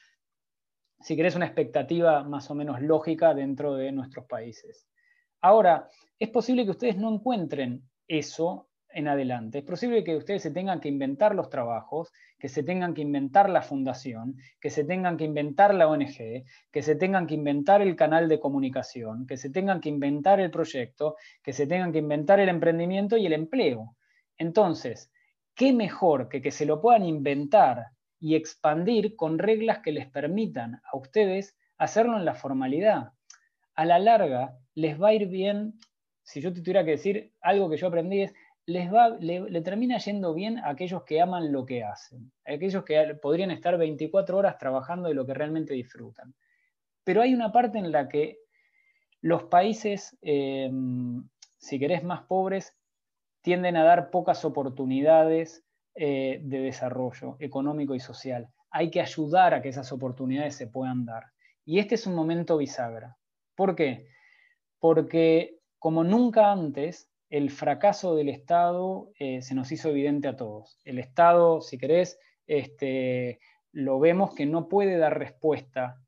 si 1.00 1.16
querés, 1.16 1.34
una 1.34 1.46
expectativa 1.46 2.22
más 2.22 2.50
o 2.50 2.54
menos 2.54 2.80
lógica 2.80 3.34
dentro 3.34 3.74
de 3.74 3.90
nuestros 3.90 4.24
países. 4.26 4.86
Ahora, 5.42 5.88
es 6.18 6.30
posible 6.30 6.64
que 6.64 6.70
ustedes 6.70 6.96
no 6.96 7.12
encuentren 7.12 7.82
eso 8.08 8.68
en 8.96 9.08
adelante. 9.08 9.58
Es 9.58 9.64
posible 9.64 10.02
que 10.02 10.16
ustedes 10.16 10.42
se 10.42 10.50
tengan 10.50 10.80
que 10.80 10.88
inventar 10.88 11.34
los 11.34 11.50
trabajos, 11.50 12.10
que 12.38 12.48
se 12.48 12.62
tengan 12.62 12.94
que 12.94 13.02
inventar 13.02 13.50
la 13.50 13.60
fundación, 13.60 14.36
que 14.58 14.70
se 14.70 14.84
tengan 14.84 15.18
que 15.18 15.24
inventar 15.24 15.74
la 15.74 15.86
ONG, 15.86 16.44
que 16.72 16.82
se 16.82 16.96
tengan 16.96 17.26
que 17.26 17.34
inventar 17.34 17.82
el 17.82 17.94
canal 17.94 18.26
de 18.26 18.40
comunicación, 18.40 19.26
que 19.26 19.36
se 19.36 19.50
tengan 19.50 19.82
que 19.82 19.90
inventar 19.90 20.40
el 20.40 20.50
proyecto, 20.50 21.16
que 21.42 21.52
se 21.52 21.66
tengan 21.66 21.92
que 21.92 21.98
inventar 21.98 22.40
el 22.40 22.48
emprendimiento 22.48 23.18
y 23.18 23.26
el 23.26 23.34
empleo. 23.34 23.96
Entonces, 24.38 25.12
¿qué 25.54 25.74
mejor 25.74 26.30
que 26.30 26.40
que 26.40 26.50
se 26.50 26.64
lo 26.64 26.80
puedan 26.80 27.04
inventar 27.04 27.88
y 28.18 28.34
expandir 28.34 29.14
con 29.14 29.38
reglas 29.38 29.80
que 29.80 29.92
les 29.92 30.06
permitan 30.06 30.80
a 30.90 30.96
ustedes 30.96 31.54
hacerlo 31.76 32.16
en 32.16 32.24
la 32.24 32.34
formalidad? 32.34 33.12
A 33.74 33.84
la 33.84 33.98
larga, 33.98 34.56
les 34.74 34.98
va 34.98 35.08
a 35.08 35.14
ir 35.14 35.28
bien, 35.28 35.74
si 36.22 36.40
yo 36.40 36.50
te 36.50 36.60
tuviera 36.60 36.82
que 36.82 36.92
decir 36.92 37.32
algo 37.42 37.68
que 37.68 37.76
yo 37.76 37.88
aprendí 37.88 38.22
es, 38.22 38.34
les 38.66 38.92
va, 38.92 39.10
le, 39.20 39.60
termina 39.62 39.98
yendo 39.98 40.34
bien 40.34 40.58
a 40.58 40.70
aquellos 40.70 41.04
que 41.04 41.20
aman 41.20 41.52
lo 41.52 41.64
que 41.64 41.84
hacen, 41.84 42.32
a 42.44 42.52
aquellos 42.54 42.84
que 42.84 43.14
podrían 43.22 43.52
estar 43.52 43.78
24 43.78 44.36
horas 44.36 44.58
trabajando 44.58 45.08
de 45.08 45.14
lo 45.14 45.24
que 45.24 45.34
realmente 45.34 45.74
disfrutan. 45.74 46.34
Pero 47.04 47.22
hay 47.22 47.32
una 47.32 47.52
parte 47.52 47.78
en 47.78 47.92
la 47.92 48.08
que 48.08 48.38
los 49.20 49.44
países, 49.44 50.18
eh, 50.20 50.70
si 51.58 51.78
querés, 51.78 52.02
más 52.02 52.24
pobres, 52.24 52.76
tienden 53.40 53.76
a 53.76 53.84
dar 53.84 54.10
pocas 54.10 54.44
oportunidades 54.44 55.64
eh, 55.94 56.40
de 56.42 56.58
desarrollo 56.58 57.36
económico 57.38 57.94
y 57.94 58.00
social. 58.00 58.48
Hay 58.70 58.90
que 58.90 59.00
ayudar 59.00 59.54
a 59.54 59.62
que 59.62 59.68
esas 59.68 59.92
oportunidades 59.92 60.56
se 60.56 60.66
puedan 60.66 61.06
dar. 61.06 61.26
Y 61.64 61.78
este 61.78 61.94
es 61.94 62.06
un 62.08 62.16
momento 62.16 62.56
bisagra. 62.56 63.16
¿Por 63.54 63.76
qué? 63.76 64.08
Porque 64.80 65.60
como 65.78 66.02
nunca 66.02 66.50
antes, 66.50 67.08
el 67.28 67.50
fracaso 67.50 68.14
del 68.14 68.28
Estado 68.28 69.10
eh, 69.18 69.42
se 69.42 69.54
nos 69.54 69.72
hizo 69.72 69.90
evidente 69.90 70.28
a 70.28 70.36
todos. 70.36 70.78
El 70.84 70.98
Estado, 70.98 71.60
si 71.60 71.78
querés, 71.78 72.18
este, 72.46 73.40
lo 73.72 73.98
vemos 73.98 74.34
que 74.34 74.46
no 74.46 74.68
puede 74.68 74.96
dar 74.96 75.18
respuesta 75.18 76.00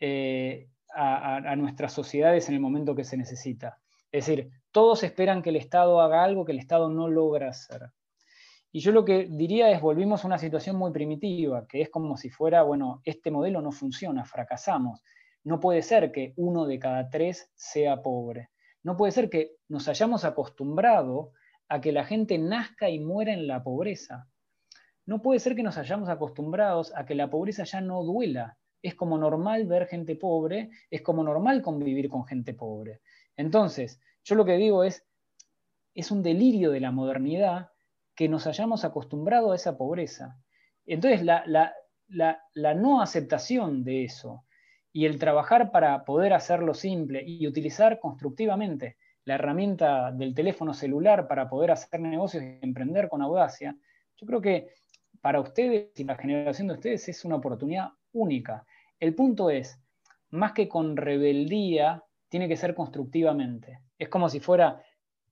eh, 0.00 0.68
a, 0.94 1.56
nuestras 1.56 1.92
sociedades 1.92 2.48
en 2.48 2.54
el 2.54 2.60
momento 2.60 2.94
que 2.94 3.04
se 3.04 3.16
necesita. 3.16 3.78
Es 4.10 4.26
decir, 4.26 4.50
todos 4.72 5.02
esperan 5.02 5.42
que 5.42 5.50
el 5.50 5.56
Estado 5.56 6.00
haga 6.00 6.22
algo 6.22 6.44
que 6.44 6.52
el 6.52 6.58
Estado 6.58 6.90
no 6.90 7.08
logra 7.08 7.48
hacer. 7.48 7.90
Y 8.70 8.80
yo 8.80 8.92
lo 8.92 9.04
que 9.04 9.26
diría 9.30 9.70
es, 9.70 9.80
volvimos 9.80 10.24
a 10.24 10.26
una 10.26 10.38
situación 10.38 10.76
muy 10.76 10.92
primitiva, 10.92 11.66
que 11.66 11.82
es 11.82 11.90
como 11.90 12.16
si 12.16 12.30
fuera, 12.30 12.62
bueno, 12.62 13.00
este 13.04 13.30
modelo 13.30 13.60
no 13.62 13.70
funciona, 13.70 14.24
fracasamos. 14.24 15.02
No 15.44 15.60
puede 15.60 15.82
ser 15.82 16.12
que 16.12 16.32
uno 16.36 16.66
de 16.66 16.78
cada 16.78 17.08
tres 17.08 17.50
sea 17.54 18.02
pobre. 18.02 18.51
No 18.82 18.96
puede 18.96 19.12
ser 19.12 19.30
que 19.30 19.56
nos 19.68 19.88
hayamos 19.88 20.24
acostumbrado 20.24 21.32
a 21.68 21.80
que 21.80 21.92
la 21.92 22.04
gente 22.04 22.38
nazca 22.38 22.90
y 22.90 22.98
muera 22.98 23.32
en 23.32 23.46
la 23.46 23.62
pobreza. 23.62 24.28
No 25.06 25.22
puede 25.22 25.40
ser 25.40 25.56
que 25.56 25.62
nos 25.62 25.78
hayamos 25.78 26.08
acostumbrado 26.08 26.82
a 26.94 27.04
que 27.06 27.14
la 27.14 27.30
pobreza 27.30 27.64
ya 27.64 27.80
no 27.80 28.02
duela. 28.02 28.58
Es 28.82 28.94
como 28.94 29.16
normal 29.18 29.66
ver 29.66 29.86
gente 29.86 30.16
pobre, 30.16 30.70
es 30.90 31.02
como 31.02 31.22
normal 31.22 31.62
convivir 31.62 32.08
con 32.08 32.24
gente 32.26 32.54
pobre. 32.54 33.00
Entonces, 33.36 34.00
yo 34.24 34.34
lo 34.34 34.44
que 34.44 34.56
digo 34.56 34.84
es, 34.84 35.04
es 35.94 36.10
un 36.10 36.22
delirio 36.22 36.70
de 36.70 36.80
la 36.80 36.90
modernidad 36.90 37.70
que 38.14 38.28
nos 38.28 38.46
hayamos 38.46 38.84
acostumbrado 38.84 39.52
a 39.52 39.56
esa 39.56 39.76
pobreza. 39.76 40.38
Entonces, 40.84 41.22
la, 41.22 41.44
la 42.08 42.74
no 42.74 43.00
aceptación 43.00 43.84
de 43.84 44.04
eso, 44.04 44.44
y 44.92 45.06
el 45.06 45.18
trabajar 45.18 45.70
para 45.70 46.04
poder 46.04 46.32
hacerlo 46.32 46.74
simple 46.74 47.22
y 47.26 47.46
utilizar 47.46 47.98
constructivamente 47.98 48.96
la 49.24 49.34
herramienta 49.34 50.12
del 50.12 50.34
teléfono 50.34 50.74
celular 50.74 51.28
para 51.28 51.48
poder 51.48 51.70
hacer 51.70 52.00
negocios 52.00 52.42
y 52.42 52.58
emprender 52.60 53.08
con 53.08 53.22
audacia, 53.22 53.76
yo 54.16 54.26
creo 54.26 54.40
que 54.40 54.68
para 55.20 55.40
ustedes 55.40 55.98
y 55.98 56.04
la 56.04 56.16
generación 56.16 56.68
de 56.68 56.74
ustedes 56.74 57.08
es 57.08 57.24
una 57.24 57.36
oportunidad 57.36 57.90
única. 58.12 58.66
El 58.98 59.14
punto 59.14 59.50
es, 59.50 59.80
más 60.30 60.52
que 60.52 60.68
con 60.68 60.96
rebeldía, 60.96 62.02
tiene 62.28 62.48
que 62.48 62.56
ser 62.56 62.74
constructivamente. 62.74 63.80
Es 63.98 64.08
como 64.08 64.28
si 64.28 64.40
fuera, 64.40 64.82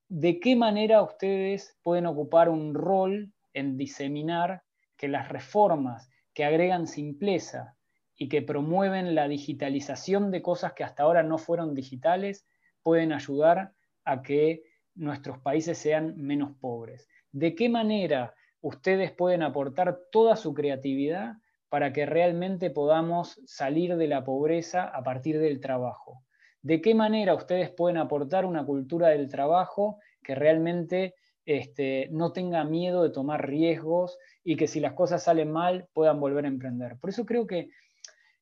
¿de 0.09 0.39
qué 0.39 0.55
manera 0.55 1.03
ustedes 1.03 1.77
pueden 1.83 2.07
ocupar 2.07 2.49
un 2.49 2.75
rol 2.75 3.33
en 3.53 3.77
diseminar 3.77 4.63
que 4.97 5.09
las 5.09 5.29
reformas 5.29 6.09
que 6.35 6.45
agregan 6.45 6.87
simpleza, 6.87 7.77
y 8.23 8.29
que 8.29 8.43
promueven 8.43 9.15
la 9.15 9.29
digitalización 9.29 10.31
de 10.31 10.43
cosas 10.43 10.75
que 10.75 10.85
hasta 10.85 11.05
ahora 11.05 11.23
no 11.23 11.39
fueron 11.39 11.75
digitales, 11.75 12.47
pueden 12.83 13.13
ayudar 13.15 13.73
a 14.05 14.21
que 14.21 14.63
nuestros 14.95 15.39
países 15.39 15.79
sean 15.79 16.17
menos 16.19 16.53
pobres. 16.61 17.09
¿De 17.33 17.55
qué 17.55 17.71
manera 17.71 18.35
ustedes 18.61 19.11
pueden 19.11 19.43
aportar 19.43 20.01
toda 20.13 20.37
su 20.37 20.53
creatividad 20.53 21.37
para 21.71 21.95
que 21.95 22.05
realmente 22.05 22.69
podamos 22.69 23.41
salir 23.47 23.97
de 23.97 24.09
la 24.09 24.23
pobreza 24.23 24.85
a 24.85 25.03
partir 25.03 25.39
del 25.39 25.59
trabajo? 25.59 26.23
¿De 26.61 26.83
qué 26.83 26.95
manera 26.95 27.35
ustedes 27.35 27.71
pueden 27.71 27.97
aportar 27.97 28.45
una 28.45 28.67
cultura 28.67 29.09
del 29.09 29.31
trabajo 29.31 29.99
que 30.23 30.35
realmente 30.35 31.15
este, 31.47 32.09
no 32.11 32.33
tenga 32.33 32.65
miedo 32.65 33.03
de 33.03 33.09
tomar 33.09 33.49
riesgos 33.49 34.19
y 34.45 34.57
que 34.57 34.67
si 34.67 34.79
las 34.79 34.93
cosas 34.93 35.23
salen 35.23 35.51
mal 35.51 35.89
puedan 35.95 36.21
volver 36.21 36.45
a 36.45 36.49
emprender? 36.49 36.99
Por 37.01 37.09
eso 37.09 37.25
creo 37.25 37.47
que 37.47 37.71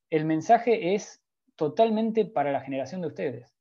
el 0.09 0.25
mensaje 0.25 0.95
es 0.95 1.23
totalmente 1.55 2.25
para 2.25 2.51
la 2.51 2.61
generación 2.61 3.01
de 3.01 3.07
ustedes. 3.07 3.55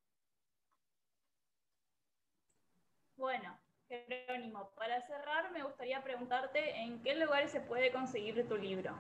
Bueno, 3.17 3.59
Jerónimo, 3.89 4.71
para 4.77 5.01
cerrar 5.07 5.51
me 5.53 5.65
gustaría 5.65 6.03
preguntarte 6.03 6.77
en 6.77 7.03
qué 7.03 7.17
lugares 7.17 7.51
se 7.51 7.61
puede 7.61 7.91
conseguir 7.91 8.47
tu 8.49 8.57
libro. 8.57 8.97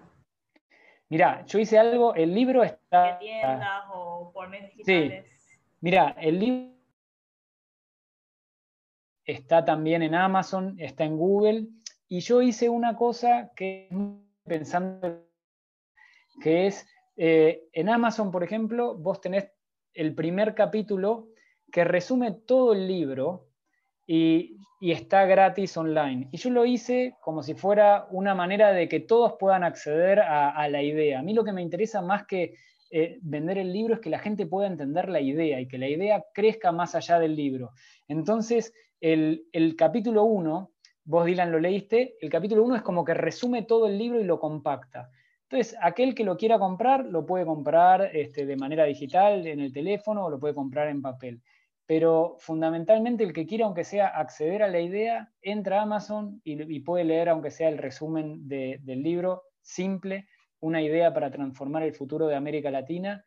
Mira, 1.08 1.44
yo 1.46 1.58
hice 1.58 1.78
algo, 1.78 2.14
el 2.14 2.34
libro 2.34 2.62
está... 2.64 3.12
¿En 3.12 3.18
tiendas 3.20 3.84
o 3.92 4.30
por 4.32 4.48
medios 4.48 4.70
digitales? 4.70 5.24
Sí. 5.40 5.58
Mira, 5.80 6.16
el 6.18 6.38
libro 6.38 6.78
está 9.24 9.64
también 9.64 10.02
en 10.02 10.14
Amazon, 10.14 10.74
está 10.78 11.04
en 11.04 11.16
Google, 11.16 11.68
y 12.08 12.20
yo 12.20 12.42
hice 12.42 12.68
una 12.68 12.96
cosa 12.96 13.52
que 13.54 13.88
pensando 14.44 15.24
que 16.42 16.66
es 16.66 16.87
eh, 17.20 17.68
en 17.72 17.88
Amazon, 17.88 18.31
por 18.31 18.44
ejemplo, 18.44 18.96
vos 18.96 19.20
tenés 19.20 19.50
el 19.92 20.14
primer 20.14 20.54
capítulo 20.54 21.31
que 21.72 21.83
resume 21.83 22.31
todo 22.31 22.72
el 22.72 22.87
libro 22.87 23.48
y, 24.07 24.57
está 24.81 25.26
gratis 25.26 25.76
online. 25.76 26.28
Y 26.31 26.37
yo 26.37 26.50
lo 26.50 26.64
hice 26.64 27.16
como 27.20 27.42
si 27.42 27.54
fuera 27.54 28.07
una 28.12 28.37
manera 28.37 28.70
de 28.70 28.88
que 28.88 29.00
todos 29.00 29.35
puedan 29.40 29.64
acceder 29.64 30.20
a, 30.20 30.68
la 30.68 30.81
idea. 30.81 31.18
A 31.18 31.22
mí 31.22 31.35
lo 31.35 31.42
que 31.42 31.52
me 31.52 31.62
interesa 31.62 32.00
más 32.00 32.24
que 32.24 32.54
eh, 32.92 33.18
vender 33.20 33.59
el 33.59 33.72
libro 33.72 33.94
es 33.94 34.00
que 34.00 34.09
la 34.09 34.20
gente 34.20 34.46
pueda 34.46 34.68
entender 34.68 35.09
la 35.09 35.20
idea 35.20 35.61
y 35.61 35.66
que 35.66 35.78
la 35.78 35.88
idea 35.88 36.24
crezca 36.33 36.70
más 36.70 36.94
allá 36.94 37.18
del 37.18 37.35
libro. 37.35 37.72
Entonces, 38.07 38.72
el, 39.00 39.48
el 39.50 39.74
capítulo 39.74 40.22
1, 40.22 40.70
vos 41.02 41.26
Dylan 41.26 41.50
lo 41.50 41.59
leíste, 41.59 42.16
el 42.20 42.31
capítulo 42.31 42.62
1 42.62 42.76
es 42.76 42.83
como 42.83 43.04
que 43.04 43.14
resume 43.14 43.62
todo 43.62 43.88
el 43.88 43.98
libro 43.98 44.20
y 44.20 44.24
lo 44.24 44.38
compacta. 44.38 45.11
Entonces, 45.50 45.78
aquel 45.80 46.14
que 46.14 46.24
lo 46.24 46.37
quiera 46.37 46.58
comprar, 46.58 47.06
lo 47.06 47.24
puede 47.24 47.46
comprar 47.46 48.14
este, 48.14 48.44
de 48.44 48.56
manera 48.56 48.84
digital 48.84 49.46
en 49.46 49.61
el 49.61 49.72
teléfono 49.72 50.26
o 50.26 50.30
lo 50.30 50.38
puede 50.38 50.52
comprar 50.52 50.88
en 50.88 51.00
papel. 51.00 51.40
Pero 51.87 52.37
fundamentalmente 52.38 53.24
el 53.24 53.32
que 53.32 53.46
quiera, 53.46 53.64
aunque 53.64 53.84
sea 53.84 54.08
acceder 54.08 54.62
a 54.62 54.68
la 54.68 54.80
idea, 54.80 55.32
entra 55.40 55.78
a 55.78 55.82
Amazon 55.84 56.42
y, 56.44 56.80
puede 56.80 57.04
leer, 57.04 57.30
aunque 57.30 57.50
sea 57.50 57.70
el 57.70 57.78
resumen 57.78 58.46
del 58.46 59.02
libro, 59.02 59.44
simple, 59.62 60.28
una 60.61 60.82
idea 60.82 61.14
para 61.14 61.30
transformar 61.30 61.82
el 61.82 61.94
futuro 61.94 62.26
de 62.26 62.37
América 62.37 62.70
Latina. 62.70 63.24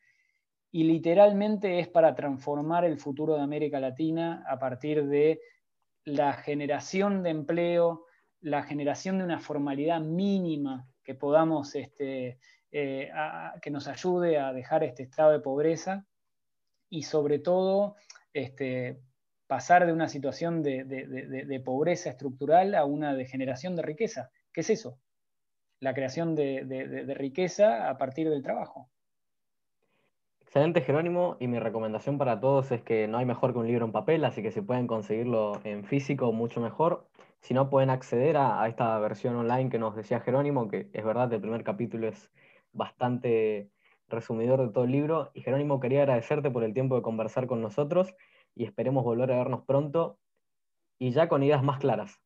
Y 0.71 0.83
literalmente 0.83 1.79
es 1.79 1.87
para 1.87 2.13
transformar 2.13 2.85
el 2.85 2.99
futuro 2.99 3.35
de 3.35 3.41
América 3.41 3.79
Latina 3.79 4.43
a 4.47 4.59
partir 4.59 5.07
de 5.07 5.41
la 6.05 6.33
generación 6.33 7.23
de 7.23 7.31
empleo, 7.31 8.05
la 8.41 8.61
generación 8.61 9.17
de 9.17 9.23
una 9.23 9.39
formalidad 9.39 10.01
mínima 10.01 10.87
que 11.03 11.15
podamos, 11.15 11.75
este, 11.75 12.39
eh, 12.71 13.09
que 13.61 13.71
nos 13.71 13.87
ayude 13.87 14.37
a 14.37 14.53
dejar 14.53 14.83
este 14.83 15.03
estado 15.03 15.31
de 15.31 15.39
pobreza 15.39 16.05
y 16.89 17.03
sobre 17.03 17.39
todo 17.39 17.95
este, 18.33 19.01
pasar 19.47 19.85
de 19.85 19.93
una 19.93 20.07
situación 20.09 20.63
de, 20.63 21.61
pobreza 21.65 22.09
estructural 22.09 22.75
a 22.75 22.85
una 22.85 23.15
de 23.15 23.25
generación 23.25 23.75
de 23.75 23.81
riqueza. 23.81 24.29
¿Qué 24.53 24.61
es 24.61 24.69
eso? 24.69 24.99
la 25.81 25.93
creación 25.93 26.35
de, 26.35 27.13
riqueza 27.17 27.89
a 27.89 27.97
partir 27.97 28.29
del 28.29 28.43
trabajo. 28.43 28.87
Excelente 30.39 30.81
Jerónimo, 30.81 31.37
y 31.39 31.47
mi 31.47 31.59
recomendación 31.59 32.17
para 32.17 32.39
todos 32.39 32.71
es 32.71 32.81
que 32.81 33.07
no 33.07 33.17
hay 33.17 33.25
mejor 33.25 33.53
que 33.53 33.59
un 33.59 33.67
libro 33.67 33.85
en 33.85 33.91
papel, 33.91 34.23
así 34.23 34.43
que 34.43 34.51
si 34.51 34.61
pueden 34.61 34.85
conseguirlo 34.85 35.59
en 35.63 35.83
físico, 35.83 36.31
mucho 36.31 36.61
mejor. 36.61 37.07
Si 37.41 37.53
no, 37.53 37.69
pueden 37.69 37.89
acceder 37.89 38.37
a, 38.37 38.67
esta 38.67 38.97
versión 38.99 39.35
online 39.35 39.69
que 39.69 39.79
nos 39.79 39.95
decía 39.95 40.19
Jerónimo, 40.19 40.67
que 40.69 40.89
es 40.93 41.03
verdad, 41.03 41.33
el 41.33 41.41
primer 41.41 41.63
capítulo 41.63 42.07
es 42.07 42.31
bastante 42.71 43.69
resumidor 44.07 44.61
de 44.61 44.71
todo 44.71 44.83
el 44.83 44.91
libro. 44.91 45.31
Y 45.33 45.41
Jerónimo, 45.41 45.79
quería 45.79 46.01
agradecerte 46.01 46.51
por 46.51 46.63
el 46.63 46.73
tiempo 46.73 46.95
de 46.95 47.01
conversar 47.01 47.47
con 47.47 47.61
nosotros 47.61 48.13
y 48.55 48.65
esperemos 48.65 49.03
volver 49.03 49.31
a 49.31 49.37
vernos 49.37 49.63
pronto 49.65 50.19
y 50.99 51.11
ya 51.11 51.27
con 51.27 51.41
ideas 51.41 51.63
más 51.63 51.79
claras. 51.79 52.21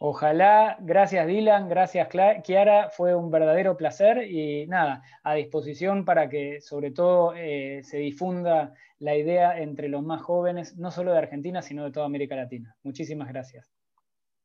Ojalá, 0.00 0.76
gracias 0.80 1.26
Dylan, 1.26 1.68
gracias 1.68 2.08
Kiara, 2.08 2.90
fue 2.90 3.14
un 3.14 3.30
verdadero 3.30 3.76
placer 3.76 4.30
y 4.30 4.66
nada, 4.66 5.02
a 5.22 5.34
disposición 5.34 6.04
para 6.04 6.28
que 6.28 6.60
sobre 6.60 6.90
todo 6.90 7.32
eh, 7.34 7.80
se 7.84 7.98
difunda 7.98 8.74
la 8.98 9.16
idea 9.16 9.58
entre 9.60 9.88
los 9.88 10.02
más 10.02 10.20
jóvenes, 10.20 10.76
no 10.76 10.90
solo 10.90 11.12
de 11.12 11.18
Argentina, 11.18 11.62
sino 11.62 11.84
de 11.84 11.92
toda 11.92 12.06
América 12.06 12.34
Latina. 12.34 12.76
Muchísimas 12.82 13.28
gracias. 13.28 13.73